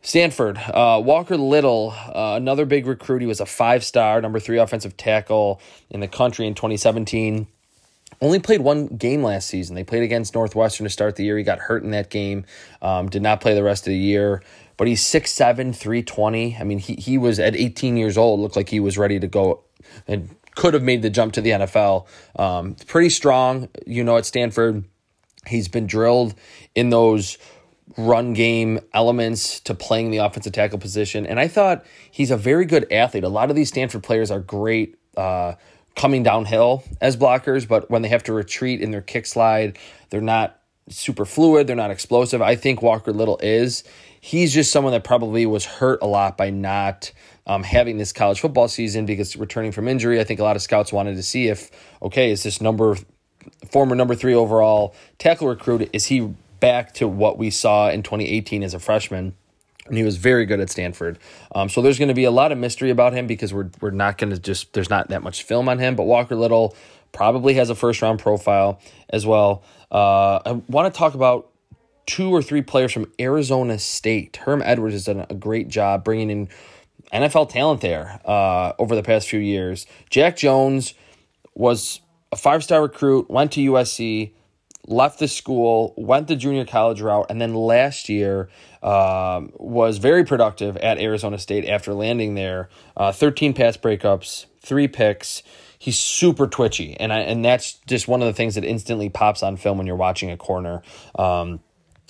Stanford, 0.01 0.57
uh, 0.57 1.01
Walker 1.03 1.35
Little, 1.35 1.93
uh, 1.93 2.35
another 2.37 2.65
big 2.65 2.87
recruit. 2.87 3.21
He 3.21 3.27
was 3.27 3.41
a 3.41 3.45
five 3.45 3.83
star, 3.83 4.21
number 4.21 4.39
three 4.39 4.57
offensive 4.57 4.95
tackle 4.95 5.59
in 5.89 5.99
the 5.99 6.07
country 6.07 6.47
in 6.47 6.55
2017. 6.55 7.47
Only 8.21 8.39
played 8.39 8.61
one 8.61 8.87
game 8.87 9.21
last 9.21 9.47
season. 9.47 9.75
They 9.75 9.83
played 9.83 10.03
against 10.03 10.33
Northwestern 10.33 10.85
to 10.85 10.89
start 10.89 11.17
the 11.17 11.23
year. 11.23 11.37
He 11.37 11.43
got 11.43 11.59
hurt 11.59 11.83
in 11.83 11.91
that 11.91 12.09
game, 12.09 12.45
um, 12.81 13.09
did 13.09 13.21
not 13.21 13.41
play 13.41 13.53
the 13.53 13.63
rest 13.63 13.85
of 13.85 13.91
the 13.91 13.97
year 13.97 14.41
but 14.77 14.87
he's 14.87 15.01
6'7, 15.01 15.75
320. 15.75 16.57
I 16.57 16.63
mean, 16.63 16.79
he, 16.79 16.95
he 16.95 17.17
was 17.17 17.39
at 17.39 17.55
18 17.55 17.97
years 17.97 18.17
old, 18.17 18.39
looked 18.39 18.55
like 18.55 18.69
he 18.69 18.79
was 18.79 18.97
ready 18.97 19.19
to 19.19 19.27
go 19.27 19.63
and 20.07 20.35
could 20.55 20.73
have 20.73 20.83
made 20.83 21.01
the 21.01 21.09
jump 21.09 21.33
to 21.33 21.41
the 21.41 21.51
NFL. 21.51 22.07
Um, 22.37 22.75
pretty 22.87 23.09
strong, 23.09 23.69
you 23.85 24.03
know, 24.03 24.17
at 24.17 24.25
Stanford. 24.25 24.83
He's 25.45 25.67
been 25.67 25.87
drilled 25.87 26.35
in 26.75 26.89
those 26.89 27.37
run 27.95 28.33
game 28.33 28.79
elements 28.93 29.59
to 29.61 29.73
playing 29.73 30.11
the 30.11 30.17
offensive 30.17 30.53
tackle 30.53 30.77
position. 30.77 31.25
And 31.25 31.39
I 31.39 31.47
thought 31.47 31.85
he's 32.11 32.31
a 32.31 32.37
very 32.37 32.65
good 32.65 32.91
athlete. 32.91 33.23
A 33.23 33.29
lot 33.29 33.49
of 33.49 33.55
these 33.55 33.69
Stanford 33.69 34.03
players 34.03 34.29
are 34.29 34.39
great 34.39 34.97
uh, 35.15 35.53
coming 35.95 36.21
downhill 36.21 36.83
as 37.01 37.17
blockers, 37.17 37.67
but 37.67 37.89
when 37.89 38.01
they 38.01 38.09
have 38.09 38.23
to 38.23 38.33
retreat 38.33 38.81
in 38.81 38.91
their 38.91 39.01
kick 39.01 39.25
slide, 39.25 39.77
they're 40.09 40.21
not 40.21 40.59
super 40.89 41.25
fluid, 41.25 41.67
they're 41.67 41.75
not 41.75 41.91
explosive. 41.91 42.41
I 42.41 42.55
think 42.55 42.81
Walker 42.81 43.11
Little 43.11 43.39
is 43.41 43.83
he's 44.27 44.53
just 44.53 44.73
someone 44.73 44.91
that 44.91 45.05
probably 45.05 45.45
was 45.45 45.63
hurt 45.63 45.99
a 46.01 46.05
lot 46.05 46.35
by 46.35 46.49
not 46.49 47.13
um, 47.45 47.63
having 47.63 47.97
this 47.97 48.11
college 48.11 48.41
football 48.41 48.67
season 48.67 49.05
because 49.05 49.37
returning 49.37 49.71
from 49.71 49.87
injury. 49.87 50.19
I 50.19 50.25
think 50.25 50.41
a 50.41 50.43
lot 50.43 50.57
of 50.57 50.61
scouts 50.61 50.91
wanted 50.91 51.15
to 51.15 51.23
see 51.23 51.47
if, 51.47 51.71
okay, 52.01 52.29
is 52.29 52.43
this 52.43 52.59
number 52.59 52.97
former 53.71 53.95
number 53.95 54.15
three 54.15 54.33
overall 54.33 54.93
tackle 55.17 55.47
recruit, 55.47 55.89
is 55.93 56.07
he 56.07 56.33
back 56.59 56.93
to 56.95 57.07
what 57.07 57.37
we 57.37 57.49
saw 57.49 57.89
in 57.89 58.03
2018 58.03 58.63
as 58.63 58.73
a 58.73 58.79
freshman? 58.79 59.33
And 59.85 59.95
he 59.95 60.03
was 60.03 60.17
very 60.17 60.45
good 60.45 60.59
at 60.59 60.69
Stanford. 60.69 61.17
Um, 61.55 61.69
so 61.69 61.81
there's 61.81 61.97
going 61.97 62.09
to 62.09 62.13
be 62.13 62.25
a 62.25 62.31
lot 62.31 62.51
of 62.51 62.57
mystery 62.57 62.89
about 62.89 63.13
him 63.13 63.27
because 63.27 63.53
we're, 63.53 63.69
we're 63.79 63.91
not 63.91 64.17
going 64.17 64.31
to 64.31 64.37
just, 64.37 64.73
there's 64.73 64.89
not 64.89 65.07
that 65.07 65.23
much 65.23 65.43
film 65.43 65.69
on 65.69 65.79
him. 65.79 65.95
But 65.95 66.03
Walker 66.03 66.35
Little 66.35 66.75
probably 67.13 67.53
has 67.53 67.69
a 67.69 67.75
first 67.75 68.01
round 68.01 68.19
profile 68.19 68.81
as 69.09 69.25
well. 69.25 69.63
Uh, 69.89 70.41
I 70.45 70.51
want 70.67 70.93
to 70.93 70.97
talk 70.97 71.13
about 71.13 71.49
two 72.07 72.33
or 72.33 72.41
three 72.41 72.63
players 72.63 72.91
from 72.91 73.11
Arizona 73.19 73.77
State. 73.77 74.37
Herm 74.37 74.63
Edwards 74.65 74.95
has 74.95 75.05
done 75.05 75.27
a 75.29 75.35
great 75.35 75.67
job 75.67 76.03
bringing 76.03 76.31
in 76.31 76.49
NFL 77.13 77.49
talent 77.49 77.81
there 77.81 78.19
uh, 78.25 78.73
over 78.79 78.95
the 78.95 79.03
past 79.03 79.29
few 79.29 79.39
years. 79.39 79.85
Jack 80.09 80.37
Jones 80.37 80.95
was 81.53 82.01
a 82.31 82.35
five 82.35 82.63
star 82.63 82.81
recruit, 82.81 83.29
went 83.29 83.51
to 83.53 83.71
USC, 83.71 84.31
left 84.87 85.19
the 85.19 85.27
school, 85.27 85.93
went 85.97 86.27
the 86.27 86.35
junior 86.35 86.65
college 86.65 87.01
route, 87.01 87.27
and 87.29 87.41
then 87.41 87.53
last 87.53 88.09
year 88.09 88.49
uh, 88.81 89.41
was 89.55 89.97
very 89.97 90.23
productive 90.23 90.77
at 90.77 90.97
Arizona 90.99 91.37
State 91.37 91.65
after 91.67 91.93
landing 91.93 92.35
there. 92.35 92.69
Uh, 92.95 93.11
13 93.11 93.53
pass 93.53 93.77
breakups, 93.77 94.45
three 94.61 94.87
picks. 94.87 95.43
He's 95.79 95.99
super 95.99 96.47
twitchy, 96.47 96.97
and 96.99 97.13
I, 97.13 97.19
and 97.19 97.45
that's 97.45 97.73
just 97.85 98.07
one 98.07 98.21
of 98.21 98.25
the 98.25 98.33
things 98.33 98.55
that 98.55 98.63
instantly 98.63 99.09
pops 99.09 99.43
on 99.43 99.57
film 99.57 99.77
when 99.77 99.85
you're 99.85 99.95
watching 99.95 100.31
a 100.31 100.37
corner. 100.37 100.81
Um, 101.17 101.59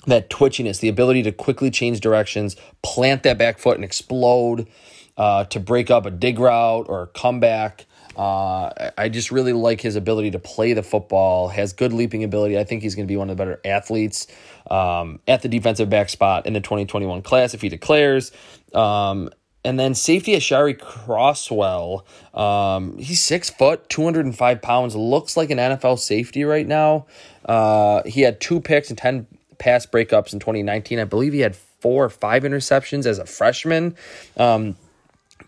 that 0.08 0.30
twitchiness, 0.30 0.80
the 0.80 0.88
ability 0.88 1.22
to 1.24 1.32
quickly 1.32 1.70
change 1.70 2.00
directions, 2.00 2.56
plant 2.82 3.22
that 3.22 3.38
back 3.38 3.58
foot 3.58 3.76
and 3.76 3.84
explode, 3.84 4.68
uh, 5.16 5.44
to 5.44 5.60
break 5.60 5.90
up 5.90 6.06
a 6.06 6.10
dig 6.10 6.38
route 6.38 6.86
or 6.88 7.02
a 7.02 7.06
comeback. 7.08 7.86
Uh, 8.16 8.90
I 8.98 9.08
just 9.08 9.30
really 9.30 9.52
like 9.52 9.80
his 9.80 9.94
ability 9.94 10.32
to 10.32 10.40
play 10.40 10.72
the 10.72 10.82
football, 10.82 11.48
has 11.48 11.72
good 11.72 11.92
leaping 11.92 12.24
ability. 12.24 12.58
I 12.58 12.64
think 12.64 12.82
he's 12.82 12.96
going 12.96 13.06
to 13.06 13.10
be 13.12 13.16
one 13.16 13.30
of 13.30 13.36
the 13.36 13.40
better 13.40 13.60
athletes 13.64 14.26
um, 14.70 15.20
at 15.28 15.42
the 15.42 15.48
defensive 15.48 15.88
back 15.88 16.08
spot 16.08 16.46
in 16.46 16.52
the 16.52 16.60
2021 16.60 17.22
class 17.22 17.54
if 17.54 17.62
he 17.62 17.68
declares. 17.68 18.32
Um, 18.74 19.30
and 19.64 19.78
then 19.78 19.94
safety 19.94 20.32
Aashari 20.32 20.76
Crosswell. 20.78 22.04
Um, 22.36 22.96
he's 22.98 23.20
six 23.20 23.50
foot, 23.50 23.88
205 23.88 24.62
pounds, 24.62 24.96
looks 24.96 25.36
like 25.36 25.50
an 25.50 25.58
NFL 25.58 25.98
safety 25.98 26.44
right 26.44 26.66
now. 26.66 27.06
Uh, 27.44 28.02
he 28.04 28.22
had 28.22 28.40
two 28.40 28.60
picks 28.60 28.88
and 28.88 28.98
10 28.98 29.26
pass 29.58 29.86
breakups 29.86 30.32
in 30.32 30.38
2019. 30.38 30.98
I 30.98 31.04
believe 31.04 31.32
he 31.32 31.40
had 31.40 31.56
four 31.56 32.04
or 32.04 32.10
five 32.10 32.42
interceptions 32.42 33.06
as 33.06 33.18
a 33.18 33.26
freshman. 33.26 33.96
Um, 34.36 34.76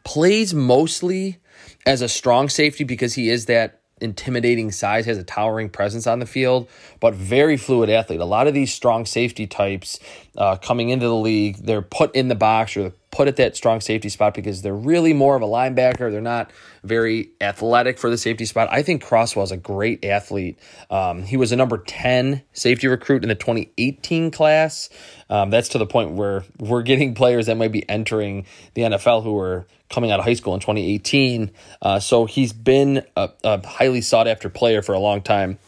plays 0.04 0.54
mostly 0.54 1.38
as 1.86 2.02
a 2.02 2.08
strong 2.08 2.48
safety 2.48 2.84
because 2.84 3.14
he 3.14 3.30
is 3.30 3.46
that 3.46 3.80
intimidating 4.00 4.72
size, 4.72 5.06
has 5.06 5.18
a 5.18 5.24
towering 5.24 5.68
presence 5.68 6.06
on 6.06 6.20
the 6.20 6.26
field, 6.26 6.68
but 7.00 7.14
very 7.14 7.56
fluid 7.56 7.90
athlete. 7.90 8.20
A 8.20 8.24
lot 8.24 8.46
of 8.46 8.54
these 8.54 8.72
strong 8.72 9.04
safety 9.04 9.46
types 9.46 10.00
uh, 10.36 10.56
coming 10.56 10.88
into 10.88 11.06
the 11.06 11.14
league, 11.14 11.56
they're 11.58 11.82
put 11.82 12.14
in 12.14 12.28
the 12.28 12.34
box 12.34 12.76
or 12.76 12.92
put 13.10 13.26
at 13.26 13.36
that 13.36 13.56
strong 13.56 13.80
safety 13.80 14.08
spot 14.08 14.34
because 14.34 14.62
they're 14.62 14.74
really 14.74 15.12
more 15.12 15.34
of 15.34 15.42
a 15.42 15.46
linebacker. 15.46 16.10
They're 16.10 16.20
not 16.20 16.50
very 16.84 17.30
athletic 17.40 17.98
for 17.98 18.08
the 18.08 18.16
safety 18.16 18.44
spot. 18.44 18.68
I 18.70 18.82
think 18.82 19.02
Crosswell 19.02 19.42
is 19.42 19.50
a 19.50 19.56
great 19.56 20.04
athlete. 20.04 20.58
Um, 20.90 21.24
he 21.24 21.36
was 21.36 21.50
a 21.50 21.56
number 21.56 21.78
10 21.78 22.42
safety 22.52 22.86
recruit 22.86 23.22
in 23.22 23.28
the 23.28 23.34
2018 23.34 24.30
class. 24.30 24.90
Um, 25.28 25.50
that's 25.50 25.70
to 25.70 25.78
the 25.78 25.86
point 25.86 26.12
where 26.12 26.44
we're 26.58 26.82
getting 26.82 27.14
players 27.14 27.46
that 27.46 27.56
might 27.56 27.72
be 27.72 27.88
entering 27.88 28.46
the 28.74 28.82
NFL 28.82 29.24
who 29.24 29.38
are 29.38 29.66
coming 29.90 30.12
out 30.12 30.20
of 30.20 30.24
high 30.24 30.34
school 30.34 30.54
in 30.54 30.60
2018. 30.60 31.50
Uh, 31.82 31.98
so 31.98 32.26
he's 32.26 32.52
been 32.52 33.04
a, 33.16 33.30
a 33.42 33.66
highly 33.66 34.00
sought 34.00 34.28
after 34.28 34.48
player 34.48 34.82
for 34.82 34.94
a 34.94 35.00
long 35.00 35.20
time. 35.20 35.58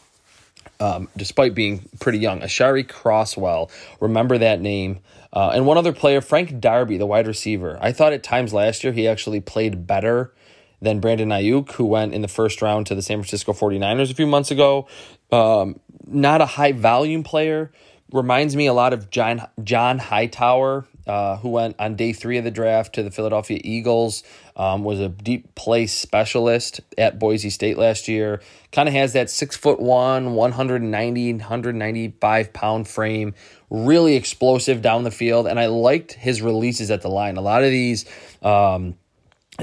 Um, 0.79 1.07
despite 1.15 1.53
being 1.53 1.87
pretty 1.99 2.17
young, 2.17 2.41
Aashari 2.41 2.85
Crosswell, 2.85 3.69
remember 4.01 4.37
that 4.37 4.59
name. 4.59 4.99
Uh, 5.33 5.49
and 5.55 5.65
one 5.65 5.77
other 5.79 5.91
player, 5.91 6.21
Frank 6.21 6.59
Darby, 6.59 6.97
the 6.97 7.07
wide 7.07 7.25
receiver. 7.25 7.79
I 7.81 7.91
thought 7.91 8.13
at 8.13 8.21
times 8.21 8.53
last 8.53 8.83
year 8.83 8.93
he 8.93 9.07
actually 9.07 9.41
played 9.41 9.87
better 9.87 10.31
than 10.79 10.99
Brandon 10.99 11.29
Aiyuk, 11.29 11.71
who 11.71 11.85
went 11.85 12.13
in 12.13 12.21
the 12.21 12.27
first 12.27 12.61
round 12.61 12.85
to 12.87 12.95
the 12.95 13.01
San 13.01 13.17
Francisco 13.17 13.51
49ers 13.51 14.11
a 14.11 14.13
few 14.13 14.27
months 14.27 14.51
ago. 14.51 14.87
Um, 15.31 15.79
not 16.05 16.41
a 16.41 16.45
high 16.45 16.73
volume 16.73 17.23
player. 17.23 17.71
Reminds 18.11 18.55
me 18.55 18.67
a 18.67 18.73
lot 18.73 18.93
of 18.93 19.09
John, 19.09 19.47
John 19.63 19.97
Hightower, 19.97 20.85
uh, 21.07 21.37
who 21.37 21.49
went 21.49 21.75
on 21.79 21.95
day 21.95 22.13
three 22.13 22.37
of 22.37 22.43
the 22.43 22.51
draft 22.51 22.93
to 22.95 23.03
the 23.03 23.11
Philadelphia 23.11 23.59
Eagles, 23.63 24.23
um, 24.55 24.83
was 24.83 24.99
a 24.99 25.09
deep 25.09 25.53
play 25.55 25.85
specialist 25.87 26.81
at 26.97 27.19
Boise 27.19 27.49
State 27.49 27.77
last 27.77 28.07
year. 28.07 28.41
Kind 28.71 28.87
of 28.87 28.95
has 28.95 29.13
that 29.13 29.29
six 29.29 29.55
foot 29.55 29.79
one, 29.79 30.33
190, 30.33 31.33
195 31.33 32.53
pound 32.53 32.87
frame, 32.87 33.33
really 33.69 34.15
explosive 34.15 34.81
down 34.81 35.03
the 35.03 35.11
field. 35.11 35.47
And 35.47 35.59
I 35.59 35.65
liked 35.67 36.13
his 36.13 36.41
releases 36.41 36.91
at 36.91 37.01
the 37.01 37.09
line. 37.09 37.37
A 37.37 37.41
lot 37.41 37.63
of 37.63 37.71
these 37.71 38.05
um, 38.41 38.95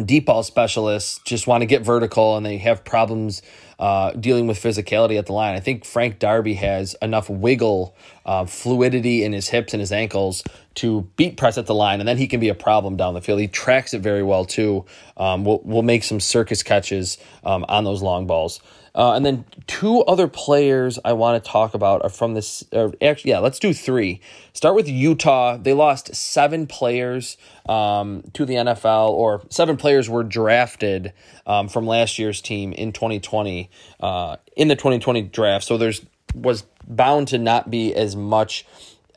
deep 0.04 0.26
ball 0.26 0.42
specialists 0.42 1.20
just 1.24 1.46
want 1.46 1.62
to 1.62 1.66
get 1.66 1.82
vertical 1.82 2.36
and 2.36 2.46
they 2.46 2.58
have 2.58 2.84
problems 2.84 3.42
uh, 3.80 4.12
dealing 4.12 4.46
with 4.46 4.62
physicality 4.62 5.18
at 5.18 5.24
the 5.24 5.32
line. 5.32 5.56
I 5.56 5.60
think 5.60 5.86
Frank 5.86 6.18
Darby 6.18 6.54
has 6.54 6.94
enough 7.00 7.30
wiggle, 7.30 7.96
uh, 8.26 8.44
fluidity 8.44 9.24
in 9.24 9.32
his 9.32 9.48
hips 9.48 9.72
and 9.72 9.80
his 9.80 9.90
ankles 9.90 10.44
to 10.74 11.08
beat 11.16 11.38
press 11.38 11.56
at 11.56 11.64
the 11.64 11.74
line, 11.74 11.98
and 11.98 12.06
then 12.06 12.18
he 12.18 12.28
can 12.28 12.40
be 12.40 12.50
a 12.50 12.54
problem 12.54 12.96
down 12.96 13.14
the 13.14 13.22
field. 13.22 13.40
He 13.40 13.48
tracks 13.48 13.94
it 13.94 14.02
very 14.02 14.22
well 14.22 14.44
too. 14.44 14.84
Um, 15.16 15.44
we'll, 15.46 15.62
we'll 15.64 15.82
make 15.82 16.04
some 16.04 16.20
circus 16.20 16.62
catches 16.62 17.16
um, 17.42 17.64
on 17.68 17.84
those 17.84 18.02
long 18.02 18.26
balls. 18.26 18.60
Uh, 18.94 19.12
and 19.14 19.24
then 19.24 19.44
two 19.66 20.00
other 20.02 20.28
players 20.28 20.98
I 21.04 21.12
want 21.12 21.42
to 21.42 21.50
talk 21.50 21.74
about 21.74 22.02
are 22.02 22.08
from 22.08 22.34
this. 22.34 22.64
actually, 22.72 23.30
yeah, 23.30 23.38
let's 23.38 23.58
do 23.58 23.72
three. 23.72 24.20
Start 24.52 24.74
with 24.74 24.88
Utah. 24.88 25.56
They 25.56 25.72
lost 25.72 26.14
seven 26.14 26.66
players 26.66 27.36
um, 27.68 28.22
to 28.32 28.44
the 28.44 28.54
NFL, 28.54 29.10
or 29.10 29.42
seven 29.48 29.76
players 29.76 30.08
were 30.08 30.24
drafted 30.24 31.12
um, 31.46 31.68
from 31.68 31.86
last 31.86 32.18
year's 32.18 32.40
team 32.40 32.72
in 32.72 32.92
2020 32.92 33.70
uh, 34.00 34.36
in 34.56 34.68
the 34.68 34.76
2020 34.76 35.22
draft. 35.22 35.64
So 35.64 35.76
there's 35.76 36.04
was 36.34 36.64
bound 36.86 37.28
to 37.28 37.38
not 37.38 37.70
be 37.70 37.94
as 37.94 38.14
much 38.16 38.64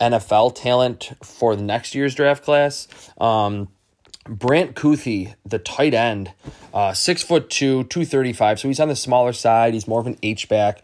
NFL 0.02 0.56
talent 0.56 1.12
for 1.24 1.56
the 1.56 1.62
next 1.62 1.96
year's 1.96 2.16
draft 2.16 2.44
class. 2.44 2.88
Um, 3.20 3.70
Brant 4.26 4.76
Kuithe, 4.76 5.36
the 5.46 5.60
tight 5.60 5.94
end, 5.94 6.34
uh, 6.74 6.94
six 6.94 7.24
foot 7.24 7.50
two, 7.50 7.84
two 7.86 8.06
thirty 8.06 8.34
five. 8.34 8.60
So 8.60 8.68
he's 8.68 8.80
on 8.80 8.88
the 8.88 8.96
smaller 8.96 9.34
side. 9.34 9.74
He's 9.74 9.88
more 9.88 10.00
of 10.00 10.08
an 10.08 10.18
H 10.24 10.50
back. 10.50 10.82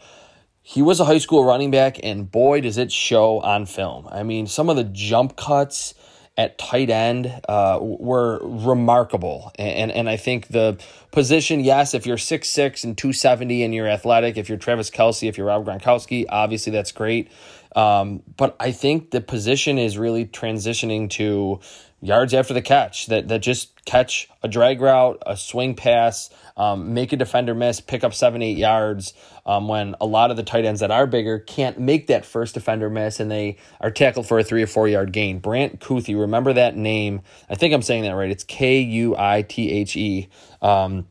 He 0.62 0.82
was 0.82 1.00
a 1.00 1.06
high 1.06 1.18
school 1.18 1.44
running 1.44 1.72
back, 1.72 2.00
and 2.04 2.30
boy, 2.30 2.62
does 2.62 2.78
it 2.78 2.92
show 2.92 3.40
on 3.40 3.66
film. 3.66 4.08
I 4.12 4.24
mean, 4.24 4.46
some 4.46 4.70
of 4.70 4.76
the 4.76 4.84
jump 4.84 5.36
cuts 5.36 5.96
at 6.40 6.58
tight 6.58 6.90
end 6.90 7.42
uh, 7.50 7.78
were 7.82 8.40
remarkable. 8.42 9.52
And, 9.60 9.92
and 9.92 10.10
I 10.10 10.16
think 10.16 10.48
the 10.48 10.78
position, 11.12 11.60
yes, 11.60 11.94
if 11.94 12.06
you're 12.06 12.16
6'6 12.16 12.86
and 12.86 12.98
270 12.98 13.64
and 13.64 13.76
you're 13.76 13.90
athletic, 13.90 14.38
if 14.38 14.48
you're 14.48 14.58
Travis 14.58 14.90
Kelce, 14.90 15.28
if 15.28 15.38
you're 15.38 15.48
Rob 15.48 15.66
Gronkowski, 15.66 16.26
obviously 16.30 16.72
that's 16.72 16.94
great. 16.94 17.30
Um, 17.76 18.24
but 18.38 18.56
I 18.58 18.72
think 18.72 19.12
the 19.12 19.20
position 19.20 19.78
is 19.78 19.98
really 19.98 20.26
transitioning 20.26 21.10
to 21.12 21.60
yards 22.02 22.34
after 22.34 22.54
the 22.54 22.62
catch 22.62 23.08
that, 23.08 23.28
that 23.28 23.40
just 23.40 23.84
catch 23.86 24.30
a 24.42 24.48
drag 24.48 24.82
route, 24.82 25.22
a 25.26 25.36
swing 25.36 25.76
pass, 25.76 26.30
um, 26.56 26.94
make 26.94 27.12
a 27.12 27.18
defender 27.18 27.54
miss, 27.54 27.82
pick 27.82 28.04
up 28.04 28.14
seven, 28.14 28.42
eight 28.42 28.58
yards. 28.58 29.14
Um, 29.46 29.68
when 29.68 29.96
a 30.00 30.06
lot 30.06 30.30
of 30.30 30.38
the 30.38 30.44
tight 30.44 30.64
ends 30.64 30.80
that 30.82 30.92
are 30.92 31.08
bigger 31.08 31.40
can't 31.40 31.80
make 31.80 32.06
that 32.08 32.24
first 32.24 32.54
defender 32.54 32.88
miss 32.88 33.20
and 33.20 33.32
they 33.32 33.58
are 33.82 33.90
tackled 33.90 34.28
for 34.28 34.38
a 34.38 34.44
three 34.44 34.62
or 34.62 34.68
four 34.68 34.88
yard 34.88 35.12
gain. 35.12 35.40
Brant 35.40 35.80
Kuithe, 35.80 36.20
remember 36.20 36.54
that 36.54 36.76
name. 36.76 37.22
I 37.50 37.56
think 37.56 37.74
I'm 37.74 37.82
saying 37.82 38.04
that 38.04 38.12
right. 38.12 38.30
It's 38.30 38.44
K 38.44 38.80
U 38.80 39.16
I 39.18 39.42
T 39.42 39.72
H 39.72 39.96
E. 39.96 40.30
Um, 40.62 41.08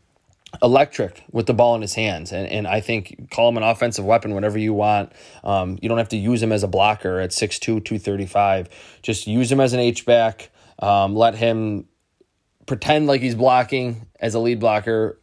electric 0.63 1.25
with 1.31 1.47
the 1.47 1.55
ball 1.55 1.75
in 1.75 1.83
his 1.83 1.95
hands. 1.95 2.33
And, 2.33 2.49
and 2.49 2.67
I 2.67 2.81
think 2.81 3.31
call 3.31 3.49
him 3.49 3.57
an 3.57 3.63
offensive 3.63 4.05
weapon, 4.05 4.35
whatever 4.35 4.59
you 4.59 4.73
want. 4.73 5.13
Um, 5.45 5.79
you 5.83 5.89
don't 5.89 5.99
have 5.99 6.09
to 6.11 6.17
use 6.17 6.43
him 6.43 6.53
as 6.53 6.63
a 6.63 6.69
blocker 6.69 7.21
at 7.21 7.31
6'2, 7.31 7.61
235. 7.61 8.69
Just 9.03 9.27
use 9.27 9.51
him 9.53 9.61
as 9.61 9.73
an 9.73 9.81
H-back. 9.81 10.51
Um, 10.79 11.17
let 11.17 11.35
him 11.35 11.87
pretend 12.67 13.07
like 13.07 13.21
he's 13.21 13.35
blocking 13.35 14.07
as 14.21 14.35
a 14.35 14.39
lead 14.39 14.61
blocker, 14.61 15.19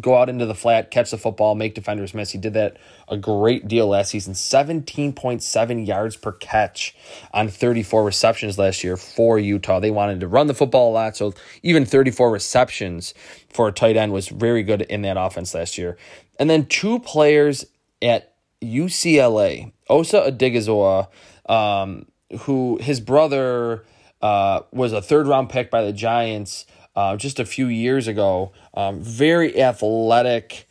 go 0.00 0.16
out 0.16 0.28
into 0.28 0.46
the 0.46 0.54
flat, 0.54 0.90
catch 0.90 1.10
the 1.10 1.18
football, 1.18 1.54
make 1.54 1.74
defenders 1.74 2.14
miss. 2.14 2.30
He 2.30 2.38
did 2.38 2.54
that 2.54 2.76
a 3.08 3.16
great 3.16 3.66
deal 3.66 3.88
last 3.88 4.10
season. 4.10 4.34
17.7 4.34 5.86
yards 5.86 6.16
per 6.16 6.32
catch 6.32 6.94
on 7.32 7.48
34 7.48 8.04
receptions 8.04 8.58
last 8.58 8.84
year 8.84 8.96
for 8.96 9.38
Utah. 9.38 9.80
They 9.80 9.90
wanted 9.90 10.20
to 10.20 10.28
run 10.28 10.46
the 10.46 10.54
football 10.54 10.90
a 10.90 10.94
lot, 10.94 11.16
so 11.16 11.34
even 11.62 11.84
34 11.84 12.30
receptions 12.30 13.14
for 13.48 13.68
a 13.68 13.72
tight 13.72 13.96
end 13.96 14.12
was 14.12 14.28
very 14.28 14.62
good 14.62 14.82
in 14.82 15.02
that 15.02 15.16
offense 15.16 15.54
last 15.54 15.78
year. 15.78 15.96
And 16.38 16.48
then 16.48 16.66
two 16.66 17.00
players 17.00 17.66
at 18.02 18.34
UCLA, 18.62 19.72
Osa 19.88 20.30
Odighizuwa, 20.30 21.08
um, 21.48 22.06
who 22.40 22.78
his 22.80 23.00
brother 23.00 23.84
uh, 24.20 24.60
was 24.72 24.92
a 24.92 25.02
third 25.02 25.26
round 25.26 25.50
pick 25.50 25.70
by 25.70 25.82
the 25.82 25.92
Giants 25.92 26.66
uh, 26.96 27.16
just 27.16 27.38
a 27.38 27.44
few 27.44 27.68
years 27.68 28.08
ago. 28.08 28.52
Um, 28.74 29.00
very 29.00 29.60
athletic, 29.60 30.68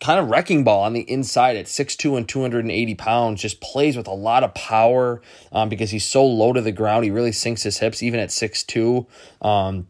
kind 0.00 0.20
of 0.20 0.28
wrecking 0.28 0.62
ball 0.62 0.84
on 0.84 0.92
the 0.92 1.10
inside 1.10 1.56
at 1.56 1.66
6'2 1.66 2.16
and 2.16 2.28
280 2.28 2.94
pounds. 2.94 3.42
Just 3.42 3.60
plays 3.60 3.96
with 3.96 4.06
a 4.06 4.14
lot 4.14 4.44
of 4.44 4.54
power 4.54 5.20
um, 5.50 5.68
because 5.68 5.90
he's 5.90 6.06
so 6.06 6.24
low 6.24 6.52
to 6.52 6.60
the 6.60 6.72
ground. 6.72 7.04
He 7.04 7.10
really 7.10 7.32
sinks 7.32 7.64
his 7.64 7.78
hips 7.78 8.02
even 8.02 8.20
at 8.20 8.28
6'2. 8.28 9.06
Um, 9.42 9.88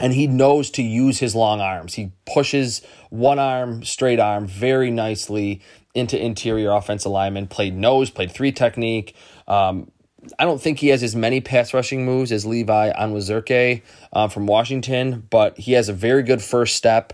and 0.00 0.12
he 0.12 0.26
knows 0.26 0.70
to 0.72 0.82
use 0.82 1.20
his 1.20 1.34
long 1.34 1.60
arms. 1.60 1.94
He 1.94 2.10
pushes 2.26 2.82
one 3.10 3.38
arm, 3.38 3.84
straight 3.84 4.18
arm, 4.18 4.46
very 4.46 4.90
nicely 4.90 5.62
into 5.94 6.20
interior 6.22 6.72
offensive 6.72 7.12
lineman. 7.12 7.46
Played 7.46 7.76
nose, 7.76 8.10
played 8.10 8.32
three 8.32 8.50
technique. 8.52 9.14
Um, 9.46 9.90
I 10.38 10.44
don't 10.44 10.60
think 10.60 10.78
he 10.78 10.88
has 10.88 11.02
as 11.02 11.14
many 11.14 11.40
pass 11.40 11.74
rushing 11.74 12.04
moves 12.04 12.32
as 12.32 12.46
Levi 12.46 12.92
Onwuzurike 12.92 13.82
uh, 14.12 14.28
from 14.28 14.46
Washington, 14.46 15.26
but 15.30 15.58
he 15.58 15.72
has 15.72 15.88
a 15.88 15.92
very 15.92 16.22
good 16.22 16.42
first 16.42 16.76
step. 16.76 17.12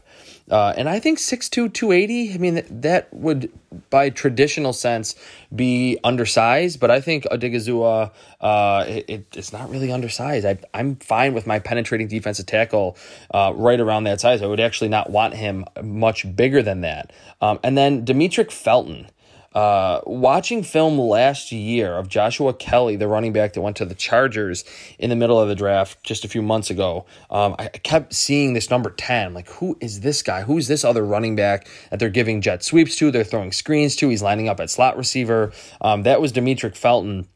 Uh, 0.51 0.75
and 0.77 0.89
I 0.89 0.99
think 0.99 1.19
6'2", 1.19 1.73
280, 1.73 2.35
I 2.35 2.39
mean, 2.39 2.65
that 2.69 3.13
would, 3.15 3.53
by 3.89 4.11
traditional 4.11 4.73
sense, 4.73 5.15
be 5.55 5.99
undersized. 6.03 6.81
But 6.81 6.91
I 6.91 7.01
think 7.01 7.25
Odighizuwa, 7.25 8.11
uh, 8.41 8.85
it, 8.89 9.27
it's 9.37 9.53
not 9.53 9.71
really 9.71 9.93
undersized. 9.93 10.45
I, 10.45 10.59
I'm 10.75 10.97
fine 10.97 11.35
with 11.35 11.47
my 11.47 11.61
penetrating 11.61 12.09
defensive 12.09 12.47
tackle 12.47 12.97
uh, 13.33 13.53
right 13.55 13.79
around 13.79 14.05
that 14.05 14.21
size. 14.21 14.43
I 14.43 14.47
would 14.47 14.61
actually 14.61 14.89
not 14.89 15.11
want 15.11 15.35
him 15.35 15.67
much 15.83 16.35
bigger 16.35 16.63
than 16.63 16.81
that. 16.81 17.13
Um, 17.41 17.61
and 17.63 17.79
then 17.79 18.05
Demetric 18.05 18.51
Felton. 18.51 19.07
Uh, 19.53 20.01
watching 20.07 20.63
film 20.63 20.97
last 20.97 21.51
year 21.51 21.97
of 21.97 22.09
Joshua 22.09 22.55
Kelley, 22.55 22.95
the 22.95 23.09
running 23.09 23.33
back 23.33 23.53
that 23.55 23.61
went 23.61 23.77
to 23.77 23.85
the 23.85 23.97
Chargers 23.97 24.65
in 24.99 25.11
the 25.11 25.17
middle 25.17 25.41
of 25.41 25.49
the 25.49 25.57
draft 25.57 26.03
just 26.05 26.25
a 26.25 26.29
few 26.29 26.41
months 26.41 26.71
ago, 26.71 27.05
um, 27.31 27.57
I 27.59 27.67
kept 27.69 28.15
seeing 28.15 28.55
this 28.55 28.71
number 28.71 28.91
10. 28.91 29.35
Like, 29.35 29.49
who 29.49 29.77
is 29.81 30.01
this 30.01 30.23
guy? 30.23 30.43
Who's 30.43 30.69
this 30.69 30.85
other 30.85 31.05
running 31.05 31.35
back 31.35 31.67
that 31.91 31.99
they're 31.99 32.11
giving 32.11 32.41
jet 32.41 32.63
sweeps 32.63 32.95
to? 32.97 33.11
They're 33.11 33.25
throwing 33.25 33.51
screens 33.51 33.97
to. 33.97 34.09
He's 34.09 34.23
lining 34.23 34.49
up 34.49 34.61
at 34.61 34.71
slot 34.71 34.97
receiver. 34.97 35.53
Um, 35.81 36.05
that 36.05 36.21
was 36.21 36.33
Demetric 36.33 36.77
Felton. 36.77 37.27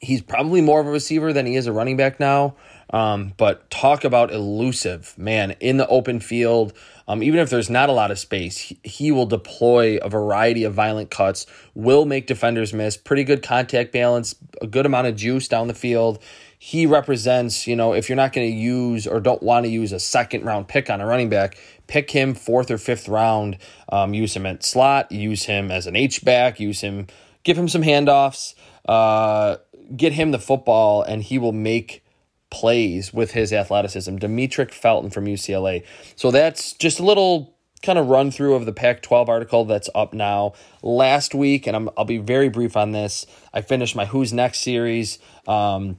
He's 0.00 0.22
probably 0.22 0.60
more 0.60 0.80
of 0.80 0.86
a 0.86 0.90
receiver 0.90 1.32
than 1.32 1.46
he 1.46 1.56
is 1.56 1.66
a 1.66 1.72
running 1.72 1.96
back 1.96 2.18
now. 2.18 2.56
Um, 2.92 3.34
but 3.36 3.70
talk 3.70 4.04
about 4.04 4.32
elusive, 4.32 5.16
man, 5.16 5.52
in 5.60 5.76
the 5.76 5.86
open 5.86 6.18
field. 6.20 6.72
Um, 7.06 7.22
even 7.22 7.40
if 7.40 7.50
there's 7.50 7.70
not 7.70 7.88
a 7.88 7.92
lot 7.92 8.10
of 8.10 8.18
space, 8.18 8.58
he, 8.58 8.78
he, 8.82 9.12
will 9.12 9.26
deploy 9.26 9.98
a 9.98 10.08
variety 10.08 10.64
of 10.64 10.74
violent 10.74 11.10
cuts, 11.10 11.46
will 11.74 12.04
make 12.04 12.26
defenders 12.26 12.72
miss, 12.72 12.96
pretty 12.96 13.24
good 13.24 13.42
contact 13.42 13.92
balance, 13.92 14.34
a 14.60 14.66
good 14.66 14.86
amount 14.86 15.06
of 15.06 15.16
juice 15.16 15.48
down 15.48 15.68
the 15.68 15.74
field. 15.74 16.18
He 16.58 16.84
represents, 16.84 17.66
you 17.66 17.74
know, 17.74 17.94
if 17.94 18.08
you're 18.08 18.16
not 18.16 18.32
going 18.32 18.50
to 18.50 18.56
use 18.56 19.06
or 19.06 19.20
don't 19.20 19.42
want 19.42 19.66
to 19.66 19.70
use 19.70 19.92
a 19.92 20.00
second 20.00 20.44
round 20.44 20.68
pick 20.68 20.90
on 20.90 21.00
a 21.00 21.06
running 21.06 21.28
back, 21.28 21.56
pick 21.86 22.10
him 22.10 22.34
fourth 22.34 22.70
or 22.70 22.78
fifth 22.78 23.08
round, 23.08 23.56
um, 23.88 24.14
use 24.14 24.36
him 24.36 24.46
at 24.46 24.64
slot, 24.64 25.10
use 25.10 25.44
him 25.44 25.70
as 25.70 25.86
an 25.86 25.96
H 25.96 26.24
back, 26.24 26.60
use 26.60 26.80
him, 26.80 27.06
give 27.44 27.56
him 27.56 27.68
some 27.68 27.82
handoffs, 27.82 28.54
uh, 28.86 29.56
get 29.96 30.12
him 30.12 30.30
the 30.30 30.38
football, 30.38 31.02
and 31.02 31.22
he 31.22 31.38
will 31.38 31.52
make 31.52 32.04
plays 32.50 33.12
with 33.12 33.32
his 33.32 33.52
athleticism. 33.52 34.16
Demetric 34.16 34.72
Felton 34.72 35.10
from 35.10 35.26
UCLA. 35.26 35.84
So 36.16 36.30
that's 36.30 36.72
just 36.72 36.98
a 36.98 37.04
little 37.04 37.54
kind 37.82 37.98
of 37.98 38.08
run 38.08 38.30
through 38.30 38.54
of 38.54 38.66
the 38.66 38.72
Pac 38.72 39.02
12 39.02 39.28
article 39.28 39.64
that's 39.64 39.88
up 39.94 40.12
now. 40.12 40.52
Last 40.82 41.34
week, 41.34 41.66
and 41.66 41.76
i 41.76 41.78
will 41.78 42.04
be 42.04 42.18
very 42.18 42.48
brief 42.48 42.76
on 42.76 42.92
this, 42.92 43.26
I 43.54 43.62
finished 43.62 43.96
my 43.96 44.04
Who's 44.04 44.32
Next 44.32 44.60
series. 44.60 45.18
Um, 45.46 45.98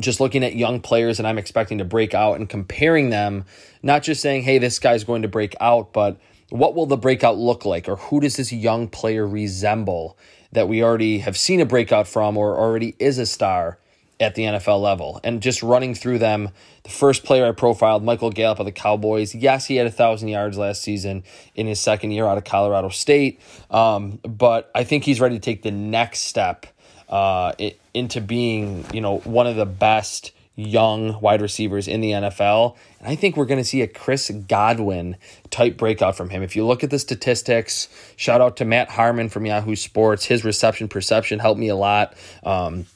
just 0.00 0.20
looking 0.20 0.44
at 0.44 0.54
young 0.54 0.80
players 0.80 1.18
and 1.18 1.26
I'm 1.26 1.38
expecting 1.38 1.78
to 1.78 1.84
break 1.84 2.14
out 2.14 2.34
and 2.34 2.48
comparing 2.48 3.10
them, 3.10 3.44
not 3.82 4.02
just 4.02 4.22
saying, 4.22 4.42
hey, 4.42 4.58
this 4.58 4.78
guy's 4.78 5.02
going 5.02 5.22
to 5.22 5.28
break 5.28 5.56
out, 5.60 5.92
but 5.92 6.18
what 6.50 6.74
will 6.74 6.86
the 6.86 6.96
breakout 6.96 7.36
look 7.38 7.64
like? 7.64 7.88
Or 7.88 7.96
who 7.96 8.20
does 8.20 8.36
this 8.36 8.52
young 8.52 8.88
player 8.88 9.26
resemble 9.26 10.16
that 10.52 10.68
we 10.68 10.82
already 10.82 11.18
have 11.18 11.36
seen 11.36 11.60
a 11.60 11.66
breakout 11.66 12.08
from 12.08 12.36
or 12.36 12.58
already 12.58 12.94
is 12.98 13.18
a 13.18 13.26
star? 13.26 13.78
at 14.20 14.34
the 14.34 14.42
NFL 14.42 14.80
level. 14.82 15.20
And 15.22 15.40
just 15.40 15.62
running 15.62 15.94
through 15.94 16.18
them, 16.18 16.50
the 16.82 16.90
first 16.90 17.24
player 17.24 17.46
I 17.46 17.52
profiled, 17.52 18.02
Michael 18.02 18.30
Gallup 18.30 18.58
of 18.58 18.66
the 18.66 18.72
Cowboys. 18.72 19.34
Yes, 19.34 19.66
he 19.66 19.76
had 19.76 19.86
a 19.86 19.90
thousand 19.90 20.28
yards 20.28 20.58
last 20.58 20.82
season 20.82 21.22
in 21.54 21.66
his 21.66 21.80
second 21.80 22.10
year 22.10 22.26
out 22.26 22.38
of 22.38 22.44
Colorado 22.44 22.88
State, 22.88 23.40
um, 23.70 24.18
but 24.22 24.70
I 24.74 24.84
think 24.84 25.04
he's 25.04 25.20
ready 25.20 25.36
to 25.36 25.40
take 25.40 25.62
the 25.62 25.70
next 25.70 26.20
step 26.20 26.66
uh, 27.08 27.52
into 27.94 28.20
being, 28.20 28.84
you 28.92 29.00
know, 29.00 29.18
one 29.18 29.46
of 29.46 29.56
the 29.56 29.66
best 29.66 30.32
young 30.58 31.20
wide 31.20 31.40
receivers 31.40 31.86
in 31.86 32.00
the 32.00 32.10
NFL. 32.10 32.76
And 32.98 33.08
I 33.08 33.14
think 33.14 33.36
we're 33.36 33.46
going 33.46 33.60
to 33.60 33.64
see 33.64 33.80
a 33.80 33.86
Chris 33.86 34.28
Godwin 34.30 35.16
type 35.50 35.76
breakout 35.76 36.16
from 36.16 36.30
him. 36.30 36.42
If 36.42 36.56
you 36.56 36.66
look 36.66 36.82
at 36.82 36.90
the 36.90 36.98
statistics, 36.98 37.88
shout 38.16 38.40
out 38.40 38.56
to 38.56 38.64
Matt 38.64 38.90
Harmon 38.90 39.28
from 39.28 39.46
Yahoo 39.46 39.76
Sports. 39.76 40.24
His 40.24 40.44
reception 40.44 40.88
perception 40.88 41.38
helped 41.38 41.60
me 41.60 41.68
a 41.68 41.76
lot 41.76 42.14
um, 42.42 42.86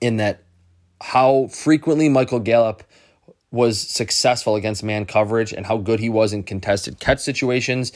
in 0.00 0.16
that 0.16 0.44
how 1.02 1.48
frequently 1.48 2.08
Michael 2.08 2.40
Gallup 2.40 2.82
was 3.50 3.78
successful 3.78 4.56
against 4.56 4.82
man 4.82 5.04
coverage 5.04 5.52
and 5.52 5.66
how 5.66 5.76
good 5.76 6.00
he 6.00 6.08
was 6.08 6.32
in 6.32 6.42
contested 6.42 6.98
catch 7.00 7.18
situations. 7.18 7.92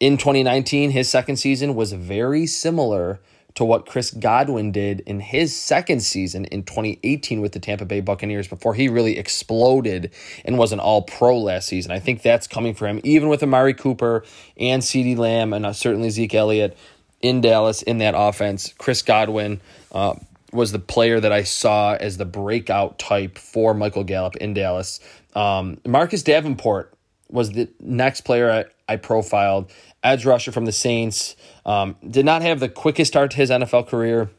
In 0.00 0.16
2019, 0.16 0.92
his 0.92 1.10
second 1.10 1.36
season 1.36 1.74
was 1.74 1.92
very 1.92 2.46
similar 2.46 3.20
to 3.54 3.64
what 3.64 3.86
Chris 3.86 4.10
Godwin 4.10 4.72
did 4.72 5.00
in 5.00 5.20
his 5.20 5.54
second 5.54 6.00
season 6.00 6.44
in 6.46 6.62
2018 6.62 7.40
with 7.40 7.52
the 7.52 7.60
Tampa 7.60 7.84
Bay 7.84 8.00
Buccaneers 8.00 8.48
before 8.48 8.74
he 8.74 8.88
really 8.88 9.18
exploded 9.18 10.10
and 10.44 10.58
was 10.58 10.72
an 10.72 10.80
all 10.80 11.02
pro 11.02 11.38
last 11.38 11.68
season. 11.68 11.92
I 11.92 11.98
think 11.98 12.22
that's 12.22 12.46
coming 12.46 12.74
for 12.74 12.86
him, 12.86 13.00
even 13.04 13.28
with 13.28 13.42
Amari 13.42 13.74
Cooper 13.74 14.24
and 14.56 14.82
CeeDee 14.82 15.16
Lamb 15.16 15.52
and 15.52 15.66
uh, 15.66 15.72
certainly 15.72 16.10
Zeke 16.10 16.34
Elliott 16.34 16.76
in 17.20 17.40
Dallas 17.40 17.82
in 17.82 17.98
that 17.98 18.14
offense. 18.16 18.72
Chris 18.78 19.02
Godwin, 19.02 19.60
uh, 19.92 20.14
was 20.52 20.72
the 20.72 20.78
player 20.78 21.20
that 21.20 21.32
I 21.32 21.44
saw 21.44 21.94
as 21.94 22.16
the 22.16 22.24
breakout 22.24 22.98
type 22.98 23.38
for 23.38 23.74
Michael 23.74 24.04
Gallup 24.04 24.36
in 24.36 24.54
Dallas. 24.54 25.00
Um, 25.34 25.78
Marcus 25.86 26.22
Davenport 26.22 26.92
was 27.28 27.52
the 27.52 27.68
next 27.78 28.22
player 28.22 28.50
I, 28.50 28.64
I 28.92 28.96
profiled. 28.96 29.70
Edge 30.02 30.24
rusher 30.24 30.52
from 30.52 30.64
the 30.64 30.72
Saints. 30.72 31.36
Um, 31.66 31.96
did 32.08 32.24
not 32.24 32.42
have 32.42 32.60
the 32.60 32.68
quickest 32.68 33.12
start 33.12 33.30
to 33.32 33.36
his 33.36 33.50
NFL 33.50 33.88
career 33.88 34.30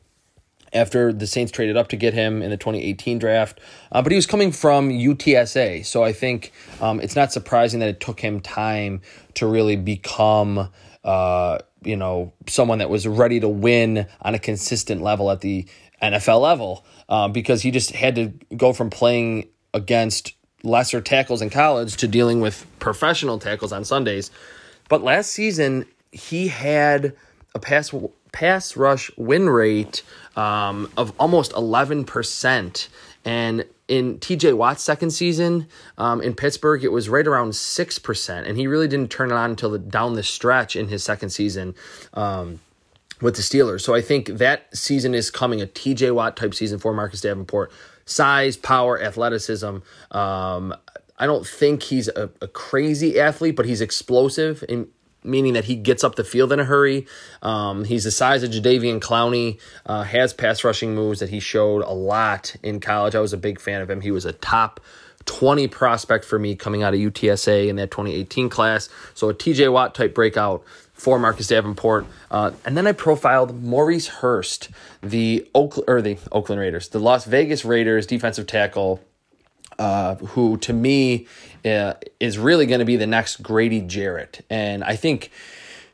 after 0.73 1.11
the 1.11 1.27
Saints 1.27 1.51
traded 1.51 1.77
up 1.77 1.89
to 1.89 1.97
get 1.97 2.13
him 2.13 2.41
in 2.41 2.49
the 2.49 2.57
2018 2.57 3.19
draft. 3.19 3.59
Uh, 3.91 4.01
but 4.01 4.11
he 4.11 4.15
was 4.15 4.25
coming 4.25 4.51
from 4.51 4.89
UTSA. 4.89 5.85
So 5.85 6.03
I 6.03 6.13
think 6.13 6.51
um, 6.79 6.99
it's 6.99 7.15
not 7.15 7.31
surprising 7.31 7.79
that 7.81 7.89
it 7.89 7.99
took 7.99 8.19
him 8.19 8.39
time 8.39 9.01
to 9.35 9.47
really 9.47 9.75
become. 9.75 10.69
Uh, 11.03 11.57
you 11.83 11.95
know, 11.95 12.31
someone 12.47 12.77
that 12.77 12.91
was 12.91 13.07
ready 13.07 13.39
to 13.39 13.49
win 13.49 14.05
on 14.21 14.35
a 14.35 14.39
consistent 14.39 15.01
level 15.01 15.31
at 15.31 15.41
the 15.41 15.65
NFL 16.01 16.41
level 16.41 16.85
uh, 17.09 17.27
because 17.27 17.61
he 17.61 17.71
just 17.71 17.91
had 17.91 18.15
to 18.15 18.33
go 18.55 18.73
from 18.73 18.89
playing 18.89 19.47
against 19.73 20.33
lesser 20.63 21.01
tackles 21.01 21.41
in 21.41 21.49
college 21.49 21.97
to 21.97 22.07
dealing 22.07 22.39
with 22.39 22.65
professional 22.79 23.39
tackles 23.39 23.71
on 23.71 23.83
Sundays. 23.83 24.29
But 24.91 25.03
last 25.03 25.31
season, 25.31 25.85
he 26.11 26.49
had 26.49 27.13
a 27.55 27.59
pass 27.59 27.95
pass 28.33 28.75
rush 28.75 29.09
win 29.15 29.49
rate 29.49 30.03
um, 30.35 30.91
of 30.97 31.13
almost 31.17 31.53
11%. 31.53 32.87
And 33.23 33.65
in 33.87 34.19
TJ 34.19 34.57
Watt's 34.57 34.83
second 34.83 35.11
season 35.11 35.67
um, 35.97 36.21
in 36.21 36.35
Pittsburgh, 36.35 36.83
it 36.83 36.91
was 36.91 37.07
right 37.07 37.25
around 37.25 37.51
6%. 37.51 38.45
And 38.45 38.57
he 38.57 38.67
really 38.67 38.89
didn't 38.89 39.09
turn 39.09 39.31
it 39.31 39.35
on 39.35 39.51
until 39.51 39.69
the, 39.69 39.79
down 39.79 40.15
the 40.15 40.23
stretch 40.23 40.75
in 40.75 40.89
his 40.89 41.05
second 41.05 41.29
season. 41.29 41.73
Um, 42.13 42.59
with 43.21 43.37
the 43.37 43.43
Steelers. 43.43 43.81
So 43.81 43.95
I 43.95 44.01
think 44.01 44.27
that 44.27 44.75
season 44.75 45.13
is 45.13 45.31
coming 45.31 45.61
a 45.61 45.67
TJ 45.67 46.13
Watt 46.13 46.35
type 46.35 46.53
season 46.53 46.79
for 46.79 46.91
Marcus 46.91 47.21
Davenport. 47.21 47.71
Size, 48.05 48.57
power, 48.57 48.99
athleticism. 48.99 49.77
Um, 50.09 50.73
I 51.21 51.27
don't 51.27 51.45
think 51.45 51.83
he's 51.83 52.07
a, 52.07 52.31
a, 52.41 52.47
crazy 52.47 53.19
athlete, 53.19 53.55
but 53.55 53.67
he's 53.67 53.79
explosive 53.79 54.63
in 54.67 54.87
meaning 55.23 55.53
that 55.53 55.65
he 55.65 55.75
gets 55.75 56.03
up 56.03 56.15
the 56.15 56.23
field 56.23 56.51
in 56.51 56.59
a 56.59 56.65
hurry. 56.65 57.05
Um, 57.43 57.83
he's 57.83 58.05
the 58.05 58.11
size 58.11 58.41
of 58.41 58.49
Jadeveon 58.49 58.99
Clowney, 58.99 59.59
uh, 59.85 60.01
has 60.01 60.33
pass 60.33 60.63
rushing 60.63 60.95
moves 60.95 61.19
that 61.19 61.29
he 61.29 61.39
showed 61.39 61.83
a 61.83 61.93
lot 61.93 62.55
in 62.63 62.79
college. 62.79 63.13
I 63.13 63.19
was 63.19 63.33
a 63.33 63.37
big 63.37 63.59
fan 63.59 63.81
of 63.81 63.89
him. 63.89 64.01
He 64.01 64.09
was 64.09 64.25
a 64.25 64.33
top 64.33 64.79
20 65.25 65.67
prospect 65.67 66.25
for 66.25 66.39
me 66.39 66.55
coming 66.55 66.81
out 66.81 66.95
of 66.95 66.99
UTSA 66.99 67.67
in 67.67 67.75
that 67.75 67.91
2018 67.91 68.49
class. 68.49 68.89
So 69.13 69.29
a 69.29 69.33
TJ 69.35 69.71
Watt 69.71 69.93
type 69.93 70.15
breakout 70.15 70.63
for 70.93 71.19
Marcus 71.19 71.47
Davenport. 71.47 72.07
Uh, 72.31 72.51
and 72.65 72.75
then 72.75 72.87
I 72.87 72.93
profiled 72.93 73.61
Maurice 73.61 74.07
Hurst, 74.07 74.69
the 75.03 75.47
Oakland 75.53 75.87
or 75.87 76.01
the 76.01 76.17
Oakland 76.31 76.59
Raiders, 76.59 76.89
the 76.89 76.99
Las 76.99 77.25
Vegas 77.25 77.63
Raiders 77.63 78.07
defensive 78.07 78.47
tackle, 78.47 79.01
uh, 79.81 80.15
who 80.15 80.57
to 80.57 80.73
me 80.73 81.25
uh, 81.65 81.95
is 82.19 82.37
really 82.37 82.67
going 82.67 82.77
to 82.77 82.85
be 82.85 82.97
the 82.97 83.07
next 83.07 83.41
Grady 83.41 83.81
Jarrett. 83.81 84.45
And 84.47 84.83
I 84.83 84.95
think 84.95 85.31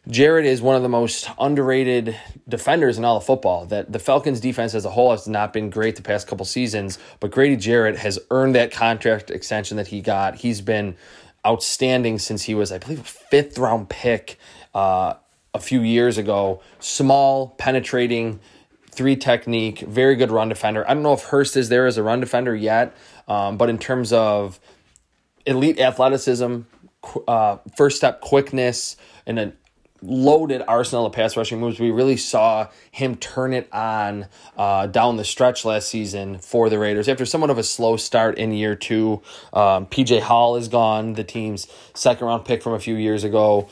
Jarrett 0.10 0.46
is 0.46 0.62
one 0.62 0.76
of 0.76 0.82
the 0.82 0.90
most 0.90 1.30
underrated 1.40 2.20
defenders 2.50 2.98
in 2.98 3.06
all 3.06 3.16
of 3.16 3.24
football. 3.24 3.66
That 3.66 3.94
the 3.94 4.00
Falcons 4.00 4.42
defense 4.42 4.76
as 4.76 4.84
a 4.84 4.90
whole 4.90 5.12
has 5.12 5.26
not 5.26 5.54
been 5.54 5.70
great 5.70 5.96
the 5.96 6.02
past 6.02 6.28
couple 6.28 6.46
seasons, 6.46 7.00
but 7.22 7.32
Grady 7.32 7.56
Jarrett 7.56 7.98
has 8.00 8.20
earned 8.30 8.56
that 8.56 8.72
contract 8.72 9.32
extension 9.32 9.78
that 9.78 9.88
he 9.88 10.02
got. 10.02 10.36
He's 10.36 10.60
been 10.60 10.98
outstanding 11.46 12.20
since 12.20 12.44
he 12.44 12.56
was, 12.56 12.74
I 12.74 12.80
believe, 12.80 13.00
a 13.00 13.04
fifth 13.04 13.58
round 13.58 13.88
pick 13.88 14.38
uh, 14.76 15.14
a 15.54 15.60
few 15.62 15.80
years 15.80 16.18
ago. 16.18 16.62
Small, 16.80 17.56
penetrating, 17.58 18.42
three 18.98 19.16
technique, 19.16 19.80
very 19.80 20.16
good 20.16 20.32
run 20.32 20.50
defender. 20.50 20.84
I 20.90 20.94
don't 20.94 21.04
know 21.04 21.14
if 21.14 21.24
Hurst 21.26 21.56
is 21.56 21.70
there 21.70 21.86
as 21.86 21.98
a 21.98 22.04
run 22.04 22.20
defender 22.20 22.56
yet, 22.56 22.98
um, 23.28 23.58
but 23.58 23.70
in 23.70 23.78
terms 23.78 24.14
of 24.14 24.60
elite 25.46 25.80
athleticism, 25.80 26.62
uh, 27.28 27.58
first 27.76 27.98
step 27.98 28.22
quickness, 28.22 28.98
and 29.26 29.40
a 29.40 29.54
loaded 30.02 30.62
arsenal 30.68 31.06
of 31.06 31.14
pass 31.14 31.36
rushing 31.36 31.60
moves. 31.60 31.80
We 31.80 31.92
really 31.92 32.18
saw 32.18 32.68
him 32.92 33.16
turn 33.16 33.54
it 33.54 33.68
on 33.74 34.28
uh, 34.58 34.88
down 34.88 35.18
the 35.18 35.24
stretch 35.24 35.66
last 35.66 35.90
season 35.90 36.38
for 36.40 36.70
the 36.70 36.78
Raiders. 36.78 37.10
After 37.10 37.26
somewhat 37.26 37.50
of 37.50 37.58
a 37.58 37.64
slow 37.64 37.98
start 37.98 38.38
in 38.38 38.52
year 38.52 38.76
two, 38.76 39.22
um, 39.54 39.88
PJ 39.88 40.22
Hall 40.22 40.56
is 40.56 40.68
gone, 40.68 41.14
the 41.14 41.24
team's 41.24 41.68
second 41.94 42.28
round 42.28 42.46
pick 42.46 42.62
from 42.62 42.74
a 42.74 42.80
few 42.80 42.96
years 42.96 43.24
ago. 43.24 43.70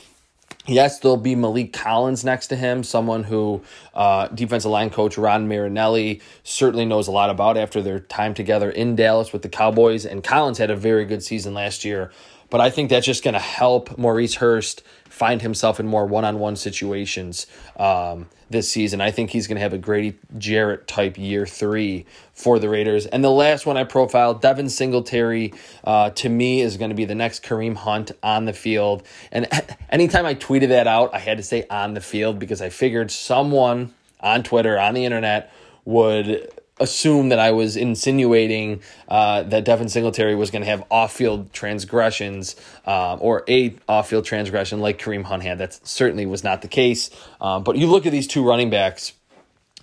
Yes, 0.67 0.97
there'll 0.99 1.17
be 1.17 1.35
Maliek 1.35 1.73
Collins 1.73 2.23
next 2.25 2.47
to 2.47 2.55
him, 2.55 2.83
someone 2.83 3.23
who 3.23 3.61
uh, 3.93 4.29
defensive 4.29 4.71
line 4.71 4.89
coach 4.89 5.15
Rod 5.15 5.43
Marinelli 5.43 6.21
certainly 6.43 6.85
knows 6.85 7.07
a 7.07 7.11
lot 7.11 7.29
about 7.29 7.55
after 7.55 7.83
their 7.83 7.99
time 7.99 8.33
together 8.33 8.71
in 8.71 8.95
Dallas 8.95 9.31
with 9.31 9.43
the 9.43 9.49
Cowboys. 9.49 10.07
And 10.07 10.23
Collins 10.23 10.57
had 10.57 10.71
a 10.71 10.75
very 10.75 11.05
good 11.05 11.21
season 11.21 11.53
last 11.53 11.85
year. 11.85 12.11
but 12.49 12.61
I 12.61 12.69
think 12.69 12.89
that's 12.89 13.05
just 13.05 13.23
going 13.23 13.33
to 13.33 13.39
help 13.39 13.97
Maurice 13.97 14.35
Hurst 14.35 14.81
find 15.15 15.41
himself 15.41 15.79
in 15.79 15.87
more 15.87 16.05
one 16.05 16.25
on 16.25 16.39
one 16.39 16.57
situations 16.57 17.47
um, 17.77 18.27
this 18.49 18.69
season. 18.69 18.99
I 18.99 19.11
think 19.11 19.29
he's 19.29 19.47
going 19.47 19.55
to 19.55 19.61
have 19.61 19.71
a 19.71 19.77
Grady 19.77 20.17
Jarrett 20.37 20.89
type 20.89 21.17
year 21.17 21.45
three 21.45 22.05
for 22.33 22.59
the 22.59 22.67
Raiders. 22.67 23.05
And 23.05 23.23
the 23.23 23.31
last 23.31 23.65
one 23.65 23.77
I 23.77 23.85
profiled, 23.85 24.41
Devin 24.41 24.69
Singletary, 24.69 25.53
uh, 25.85 26.09
to 26.09 26.27
me 26.27 26.59
is 26.59 26.75
going 26.75 26.89
to 26.89 26.95
be 26.95 27.05
the 27.05 27.15
next 27.15 27.45
Kareem 27.45 27.77
Hunt 27.77 28.11
on 28.21 28.43
the 28.43 28.51
field. 28.51 29.03
And 29.31 29.47
anytime 29.89 30.25
I 30.25 30.35
tweeted 30.35 30.67
that 30.67 30.85
out, 30.85 31.13
I 31.13 31.19
had 31.19 31.37
to 31.37 31.43
say 31.43 31.65
on 31.69 31.93
the 31.93 32.01
field 32.01 32.37
because 32.37 32.61
I 32.61 32.67
figured 32.67 33.09
someone 33.09 33.93
on 34.19 34.43
Twitter, 34.43 34.77
on 34.77 34.95
the 34.95 35.05
internet, 35.05 35.53
would 35.85 36.51
assume 36.79 37.29
that 37.29 37.39
I 37.39 37.51
was 37.51 37.77
insinuating 37.77 38.81
uh, 39.07 39.43
that 39.43 39.63
Devin 39.63 39.87
Singletary 39.87 40.35
was 40.35 40.51
going 40.51 40.61
to 40.61 40.69
have 40.69 40.83
off-field 40.91 41.53
transgressions 41.53 42.55
uh, 42.85 43.15
or 43.15 43.43
a 43.47 43.75
off-field 43.87 44.25
transgression 44.25 44.79
like 44.79 44.99
Kareem 44.99 45.23
Hunt 45.23 45.43
had. 45.43 45.57
That 45.57 45.73
certainly 45.87 46.25
was 46.25 46.43
not 46.43 46.61
the 46.61 46.67
case. 46.67 47.09
Um, 47.39 47.63
but 47.63 47.77
you 47.77 47.87
look 47.87 48.05
at 48.05 48.11
these 48.11 48.27
two 48.27 48.45
running 48.45 48.69
backs, 48.69 49.13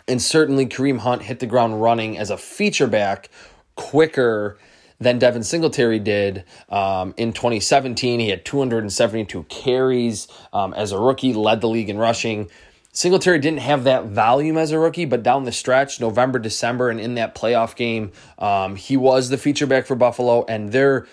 and 0.07 0.21
certainly 0.21 0.67
Kareem 0.67 0.99
Hunt 0.99 1.23
hit 1.23 1.41
the 1.41 1.47
ground 1.47 1.81
running 1.81 2.19
as 2.19 2.29
a 2.31 2.37
feature 2.37 2.87
back 2.87 3.31
quicker 3.75 4.59
than 5.01 5.19
Devin 5.19 5.43
Singletary 5.43 5.99
did 5.99 6.45
um, 6.69 7.15
in 7.17 7.33
2017. 7.33 8.21
He 8.21 8.29
had 8.29 8.45
272 8.45 9.45
carries 9.45 10.29
um, 10.53 10.75
as 10.75 10.93
a 10.93 10.99
rookie, 10.99 11.33
led 11.33 11.61
the 11.61 11.69
league 11.69 11.89
in 11.89 11.99
rushing. 11.99 12.51
Singletary 12.95 13.39
didn't 13.39 13.61
have 13.61 13.85
that 13.85 14.05
volume 14.05 14.59
as 14.59 14.71
a 14.71 14.79
rookie, 14.79 15.07
but 15.07 15.23
down 15.23 15.45
the 15.45 15.53
stretch, 15.53 15.99
November, 15.99 16.39
December, 16.39 16.91
and 16.91 17.01
in 17.01 17.15
that 17.15 17.35
playoff 17.35 17.75
game, 17.75 18.13
um, 18.39 18.77
he 18.77 18.99
was 18.99 19.31
the 19.31 19.39
feature 19.39 19.67
back 19.67 19.87
for 19.87 19.95
Buffalo, 19.95 20.45
and 20.47 20.73
they're 20.73 21.07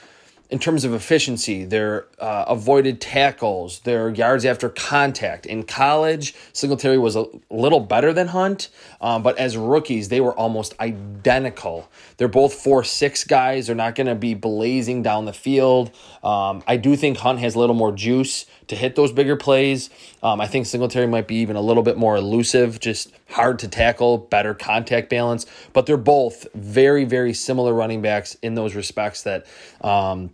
in 0.50 0.58
terms 0.58 0.84
of 0.84 0.94
efficiency, 0.94 1.64
their 1.64 2.08
uh, 2.18 2.46
avoided 2.48 3.00
tackles, 3.00 3.80
their 3.82 4.10
yards 4.10 4.46
after 4.46 4.68
contact. 4.68 5.46
In 5.46 5.62
college, 5.62 6.34
Singletary 6.54 6.98
was 6.98 7.16
a 7.16 7.26
little 7.52 7.80
better 7.80 8.14
than 8.14 8.30
Hunt, 8.30 8.70
um, 9.00 9.22
but 9.22 9.38
as 9.38 9.56
rookies, 9.56 10.10
they 10.10 10.20
were 10.20 10.34
almost 10.34 10.74
identical. 10.80 11.88
They're 12.18 12.28
both 12.28 12.56
four 12.56 12.84
six 12.84 13.24
guys. 13.24 13.68
They're 13.68 13.76
not 13.76 13.94
going 13.94 14.08
to 14.08 14.16
be 14.16 14.34
blazing 14.34 15.04
down 15.04 15.26
the 15.26 15.34
field. 15.34 15.92
Um, 16.24 16.64
I 16.68 16.78
do 16.78 16.96
think 16.96 17.18
Hunt 17.18 17.40
has 17.40 17.54
a 17.54 17.60
little 17.60 17.76
more 17.76 17.92
juice 17.92 18.48
to 18.70 18.76
hit 18.76 18.96
those 18.96 19.12
bigger 19.12 19.36
plays. 19.36 19.92
Um, 20.24 20.42
I 20.42 20.48
think 20.48 20.66
Singletary 20.66 21.08
might 21.08 21.28
be 21.28 21.36
even 21.36 21.58
a 21.58 21.62
little 21.62 21.84
bit 21.84 21.98
more 21.98 22.16
elusive, 22.16 22.80
just 22.80 23.12
hard 23.30 23.60
to 23.60 23.68
tackle, 23.68 24.18
better 24.18 24.56
contact 24.56 25.12
balance. 25.12 25.46
But 25.74 25.86
they're 25.86 25.98
both 25.98 26.48
very, 26.56 27.06
very 27.06 27.34
similar 27.34 27.74
running 27.74 28.02
backs 28.02 28.36
in 28.42 28.56
those 28.56 28.74
respects 28.74 29.24
that 29.24 29.46
um, 29.82 30.32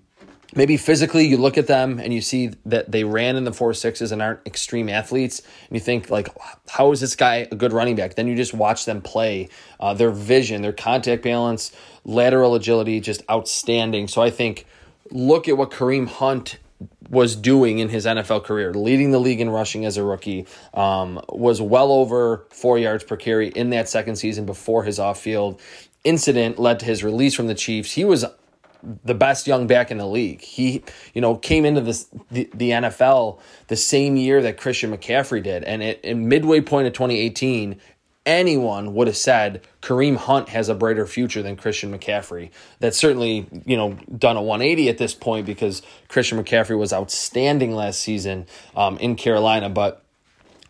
maybe 0.56 0.78
physically 0.78 1.26
you 1.28 1.38
look 1.38 1.58
at 1.58 1.68
them 1.68 2.00
and 2.00 2.14
you 2.14 2.22
see 2.22 2.52
that 2.66 2.92
they 2.92 3.04
ran 3.04 3.36
in 3.36 3.44
the 3.44 3.54
four 3.54 3.74
sixes 3.74 4.12
and 4.12 4.22
aren't 4.22 4.40
extreme 4.46 4.90
athletes 4.90 5.42
and 5.68 5.76
you 5.76 5.80
think 5.80 6.10
like 6.10 6.30
how 6.70 6.92
is 6.92 7.02
this 7.02 7.16
guy 7.16 7.48
a 7.52 7.56
good 7.56 7.74
running 7.74 7.96
back? 7.96 8.16
Then 8.16 8.28
you 8.28 8.36
just 8.36 8.54
watch 8.54 8.86
them 8.86 9.02
play. 9.02 9.50
Uh, 9.80 9.94
their 9.94 10.12
vision 10.12 10.62
their 10.62 10.74
contact 10.74 11.22
balance 11.22 11.72
lateral 12.06 12.56
agility 12.56 13.00
just 13.00 13.22
outstanding. 13.30 14.08
So 14.08 14.22
i 14.22 14.30
think 14.30 14.66
look 15.12 15.48
at 15.48 15.58
what 15.58 15.72
kareem 15.72 16.08
hunt 16.08 16.58
was 17.10 17.36
doing 17.36 17.80
in 17.80 17.90
his 17.90 18.06
NFL 18.06 18.44
career, 18.44 18.74
leading 18.74 19.12
the 19.12 19.20
league 19.20 19.40
in 19.40 19.50
rushing 19.50 19.86
as 19.86 19.98
a 19.98 20.04
rookie, 20.04 20.46
um, 20.74 21.22
was 21.30 21.62
well 21.62 21.92
over 21.92 22.46
four 22.50 22.78
yards 22.78 23.04
per 23.04 23.16
carry 23.16 23.50
in 23.50 23.70
that 23.70 23.88
second 23.88 24.16
season 24.16 24.46
before 24.46 24.84
his 24.84 25.00
off 25.00 25.20
field 25.20 25.62
incident 26.04 26.60
led 26.60 26.80
to 26.80 26.86
his 26.86 27.04
release 27.04 27.34
from 27.34 27.48
the 27.48 27.56
Chiefs. 27.56 27.92
He 27.94 28.06
was 28.06 28.26
the 29.04 29.14
best 29.14 29.48
young 29.48 29.68
back 29.68 29.92
in 29.92 29.98
the 29.98 30.08
league. 30.08 30.42
He, 30.42 30.84
you 31.14 31.22
know, 31.22 31.36
came 31.36 31.66
into 31.66 31.82
this 31.82 32.08
the, 32.32 32.50
the 32.54 32.72
NFL 32.72 33.40
the 33.68 33.76
same 33.76 34.16
year 34.16 34.42
that 34.42 34.58
Christian 34.58 34.96
McCaffrey 34.96 35.42
did, 35.44 35.64
and 35.64 35.82
it, 35.84 36.02
in 36.04 36.28
midway 36.28 36.62
point 36.62 36.88
of 36.88 36.94
2018, 36.94 37.80
anyone 38.26 38.94
would 38.94 39.08
have 39.08 39.18
said 39.18 39.62
Kareem 39.82 40.16
Hunt 40.16 40.50
has 40.50 40.70
a 40.70 40.76
brighter 40.76 41.06
future 41.06 41.42
than 41.42 41.56
Christian 41.56 41.98
McCaffrey. 41.98 42.50
That's 42.80 42.98
certainly, 42.98 43.48
you 43.66 43.78
know, 43.78 43.98
done 44.18 44.36
a 44.38 44.42
180 44.42 44.90
at 44.90 44.98
this 44.98 45.14
point 45.14 45.46
because 45.46 45.82
Christian 46.08 46.44
McCaffrey 46.44 46.78
was 46.78 46.92
outstanding 46.92 47.76
last 47.76 48.00
season 48.00 48.48
um, 48.76 48.98
in 48.98 49.16
Carolina, 49.16 49.70
but 49.70 50.05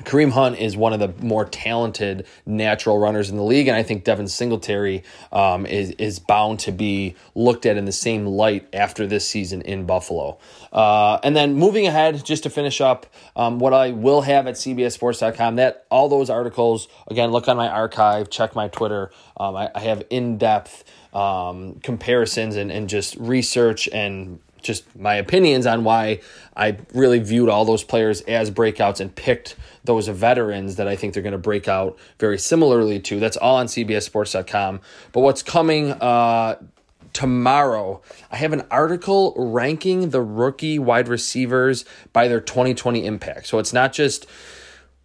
Kareem 0.04 0.32
Hunt 0.32 0.60
is 0.60 0.76
one 0.76 0.92
of 0.92 1.00
the 1.00 1.14
more 1.26 1.46
talented 1.46 2.28
natural 2.46 3.00
runners 3.00 3.30
in 3.30 3.38
the 3.38 3.44
league, 3.44 3.68
and 3.68 3.78
I 3.78 3.84
think 3.84 4.04
Devin 4.04 4.28
Singletary 4.28 5.04
um, 5.32 5.66
is 5.66 5.92
is 5.92 6.20
bound 6.20 6.60
to 6.62 6.74
be 6.74 7.16
looked 7.34 7.66
at 7.66 7.78
in 7.78 7.86
the 7.86 7.94
same 7.94 8.26
light 8.26 8.68
after 8.74 9.08
this 9.08 9.28
season 9.28 9.62
in 9.62 9.86
Buffalo. 9.86 10.38
Uh, 10.74 11.20
and 11.24 11.36
then 11.36 11.54
moving 11.56 11.88
ahead, 11.88 12.26
just 12.26 12.44
to 12.44 12.50
finish 12.50 12.82
up, 12.82 13.06
um, 13.38 13.58
what 13.58 13.74
I 13.74 13.92
will 13.92 14.22
have 14.22 14.48
at 14.48 14.56
CBSSports.com 14.56 15.56
that 15.56 15.86
all 15.90 16.10
those 16.10 16.30
articles 16.30 16.90
again, 17.08 17.32
look 17.32 17.48
on 17.48 17.56
my 17.56 17.70
archive, 17.70 18.30
check 18.30 18.54
my 18.54 18.68
Twitter. 18.68 19.12
Um, 19.38 19.56
I, 19.56 19.72
I, 19.74 19.80
have 19.80 20.04
in 20.10 20.38
depth 20.38 20.84
um, 21.14 21.76
comparisons 21.84 22.58
and, 22.58 22.72
and 22.72 22.90
just 22.90 23.16
research 23.16 23.88
and 23.92 24.40
just 24.66 24.96
my 24.96 25.16
opinions 25.16 25.66
on 25.66 25.84
why 25.84 26.22
I 26.56 26.78
really 26.94 27.20
viewed 27.20 27.50
all 27.50 27.66
those 27.66 27.84
players 27.84 28.22
as 28.22 28.52
breakouts 28.52 29.00
and 29.00 29.14
picked 29.14 29.56
those 29.84 30.08
veterans 30.08 30.76
that 30.76 30.88
I 30.88 30.96
think 30.96 31.14
they're 31.14 31.24
going 31.24 31.34
to 31.34 31.38
break 31.38 31.68
out 31.68 31.98
very 32.20 32.38
similarly 32.38 33.00
to. 33.02 33.20
That's 33.20 33.38
all 33.38 33.58
on 33.58 33.68
CBSSports.com. 33.68 34.82
But 35.12 35.22
what's 35.22 35.44
coming 35.44 35.92
uh, 35.92 36.58
tomorrow, 37.14 38.02
I 38.32 38.38
have 38.38 38.54
an 38.54 38.64
article 38.72 39.34
ranking 39.38 40.10
the 40.10 40.22
rookie 40.22 40.80
wide 40.80 41.08
receivers 41.08 41.86
by 42.12 42.28
their 42.28 42.42
2020 42.42 43.06
impact. 43.06 43.48
So 43.48 43.60
it's 43.60 43.74
not 43.74 43.94
just 43.94 44.26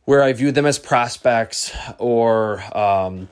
where 0.05 0.23
I 0.23 0.33
view 0.33 0.51
them 0.51 0.67
as 0.67 0.79
prospects 0.79 1.73
or. 1.99 2.63
Um, 2.77 3.29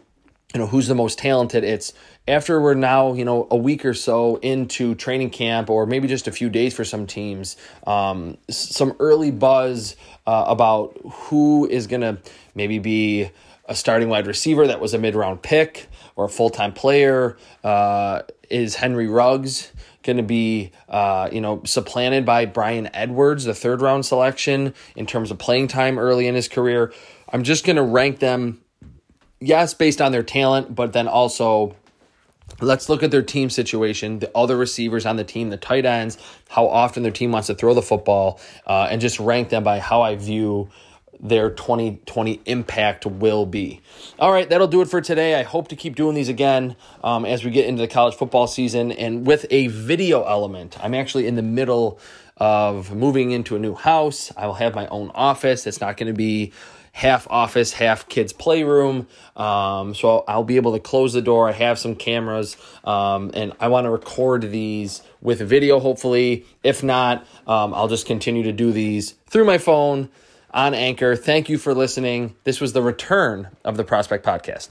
you 0.55 0.61
know 0.61 0.67
who's 0.67 0.87
the 0.87 0.95
most 0.95 1.19
talented 1.19 1.63
it's 1.63 1.93
after 2.29 2.61
we're 2.61 2.75
now 2.75 3.15
you 3.15 3.25
know 3.25 3.49
a 3.51 3.57
week 3.57 3.85
or 3.85 3.95
so 3.95 4.37
into 4.37 4.95
training 4.95 5.31
camp 5.31 5.71
or 5.71 5.87
maybe 5.87 6.07
just 6.07 6.29
a 6.29 6.33
few 6.33 6.51
days 6.51 6.75
for 6.75 6.85
some 6.85 7.07
teams 7.07 7.57
um, 7.87 8.37
some 8.51 8.95
early 9.01 9.31
buzz 9.31 9.97
uh, 10.27 10.45
about 10.47 10.97
who 11.05 11.67
is 11.67 11.87
going 11.87 12.03
to 12.03 12.19
maybe 12.55 12.79
be 12.79 13.31
a 13.65 13.75
starting 13.75 14.09
wide 14.09 14.27
receiver 14.27 14.67
that 14.67 14.81
was 14.81 14.95
a 14.95 14.99
mid-round 14.99 15.43
pick 15.43 15.89
or 16.17 16.27
a 16.27 16.29
full-time 16.29 16.73
player 16.73 17.37
uh, 17.65 18.23
is 18.51 18.77
henry 18.77 19.09
ruggs 19.09 19.73
going 20.03 20.19
to 20.19 20.23
be 20.23 20.71
uh, 20.89 21.29
you 21.33 21.41
know 21.41 21.63
supplanted 21.65 22.25
by 22.25 22.45
bryan 22.45 22.89
edwards 22.95 23.45
the 23.45 23.55
third 23.55 23.81
round 23.81 24.05
selection 24.05 24.75
in 24.97 25.07
terms 25.07 25.31
of 25.31 25.39
playing 25.39 25.67
time 25.67 25.99
early 25.99 26.27
in 26.27 26.35
his 26.35 26.49
career. 26.49 26.93
I'm 27.31 27.43
just 27.43 27.67
going 27.67 27.77
to 27.77 27.83
rank 27.83 28.21
them 28.21 28.63
yes, 29.41 29.75
based 29.75 30.01
on 30.01 30.13
their 30.13 30.23
talent, 30.23 30.75
but 30.75 30.93
then 30.93 31.09
also 31.09 31.77
let's 32.61 32.89
look 32.89 33.03
at 33.03 33.11
their 33.11 33.23
team 33.23 33.51
situation, 33.51 34.19
the 34.19 34.31
other 34.37 34.57
receivers 34.57 35.07
on 35.07 35.17
the 35.17 35.25
team, 35.25 35.51
the 35.51 35.57
tight 35.57 35.87
ends, 35.87 36.19
how 36.49 36.67
often 36.67 37.03
their 37.03 37.13
team 37.13 37.33
wants 37.33 37.47
to 37.49 37.55
throw 37.55 37.75
the 37.75 37.83
football, 37.83 38.41
uh, 38.67 38.89
and 38.91 39.01
just 39.01 39.21
rank 39.21 39.49
them 39.51 39.65
by 39.65 39.79
how 39.79 40.03
I 40.03 40.17
view 40.17 40.69
their 41.21 41.51
2020 41.51 42.41
impact 42.47 43.05
will 43.05 43.45
be. 43.47 43.81
All 44.19 44.33
right, 44.33 44.49
that'll 44.49 44.69
do 44.69 44.81
it 44.83 44.89
for 44.89 45.01
today. 45.01 45.35
I 45.35 45.43
hope 45.43 45.69
to 45.69 45.77
keep 45.77 45.97
doing 45.97 46.15
these 46.15 46.29
again 46.29 46.77
um, 47.03 47.25
as 47.25 47.45
we 47.45 47.51
get 47.51 47.67
into 47.67 47.81
the 47.81 47.89
college 47.89 48.15
football 48.15 48.47
season 48.47 48.93
and 48.93 49.27
with 49.27 49.47
a 49.51 49.67
video 49.69 50.23
element. 50.25 50.77
I'm 50.83 50.95
actually 50.95 51.27
in 51.27 51.35
the 51.35 51.43
middle 51.43 51.99
of 52.37 52.95
moving 52.95 53.33
into 53.33 53.57
a 53.57 53.59
new 53.59 53.75
house. 53.75 54.33
I 54.37 54.47
will 54.47 54.55
have 54.55 54.75
my 54.75 54.87
own 54.89 55.11
office. 55.15 55.67
It's 55.67 55.81
not 55.81 55.97
going 55.97 56.07
to 56.07 56.17
be 56.17 56.53
half 56.99 57.29
office, 57.31 57.75
half 57.75 58.09
kids' 58.09 58.33
playroom. 58.33 59.07
Um, 59.37 59.95
so 59.95 60.25
I'll 60.27 60.43
be 60.43 60.57
able 60.57 60.73
to 60.73 60.81
close 60.81 61.13
the 61.13 61.23
door. 61.23 61.49
I 61.49 61.53
have 61.53 61.79
some 61.79 61.95
cameras, 61.95 62.57
um, 62.83 63.31
and 63.35 63.53
I 63.61 63.69
want 63.69 63.85
to 63.85 63.91
record 63.91 64.51
these 64.51 65.03
with 65.21 65.39
video, 65.39 65.79
hopefully. 65.79 66.45
If 66.65 66.83
not, 66.83 67.25
um, 67.47 67.73
I'll 67.73 67.87
just 67.87 68.05
continue 68.05 68.43
to 68.43 68.53
do 68.53 68.73
these 68.73 69.13
through 69.31 69.45
my 69.45 69.59
phone 69.59 70.09
on 70.51 70.75
Anchor. 70.75 71.15
Thank 71.15 71.49
you 71.49 71.57
for 71.57 71.73
listening. 71.73 72.35
This 72.43 72.61
was 72.61 72.73
the 72.73 72.83
return 72.83 73.47
of 73.65 73.77
the 73.77 73.85
Prospect 73.85 74.27
Podcast. 74.27 74.71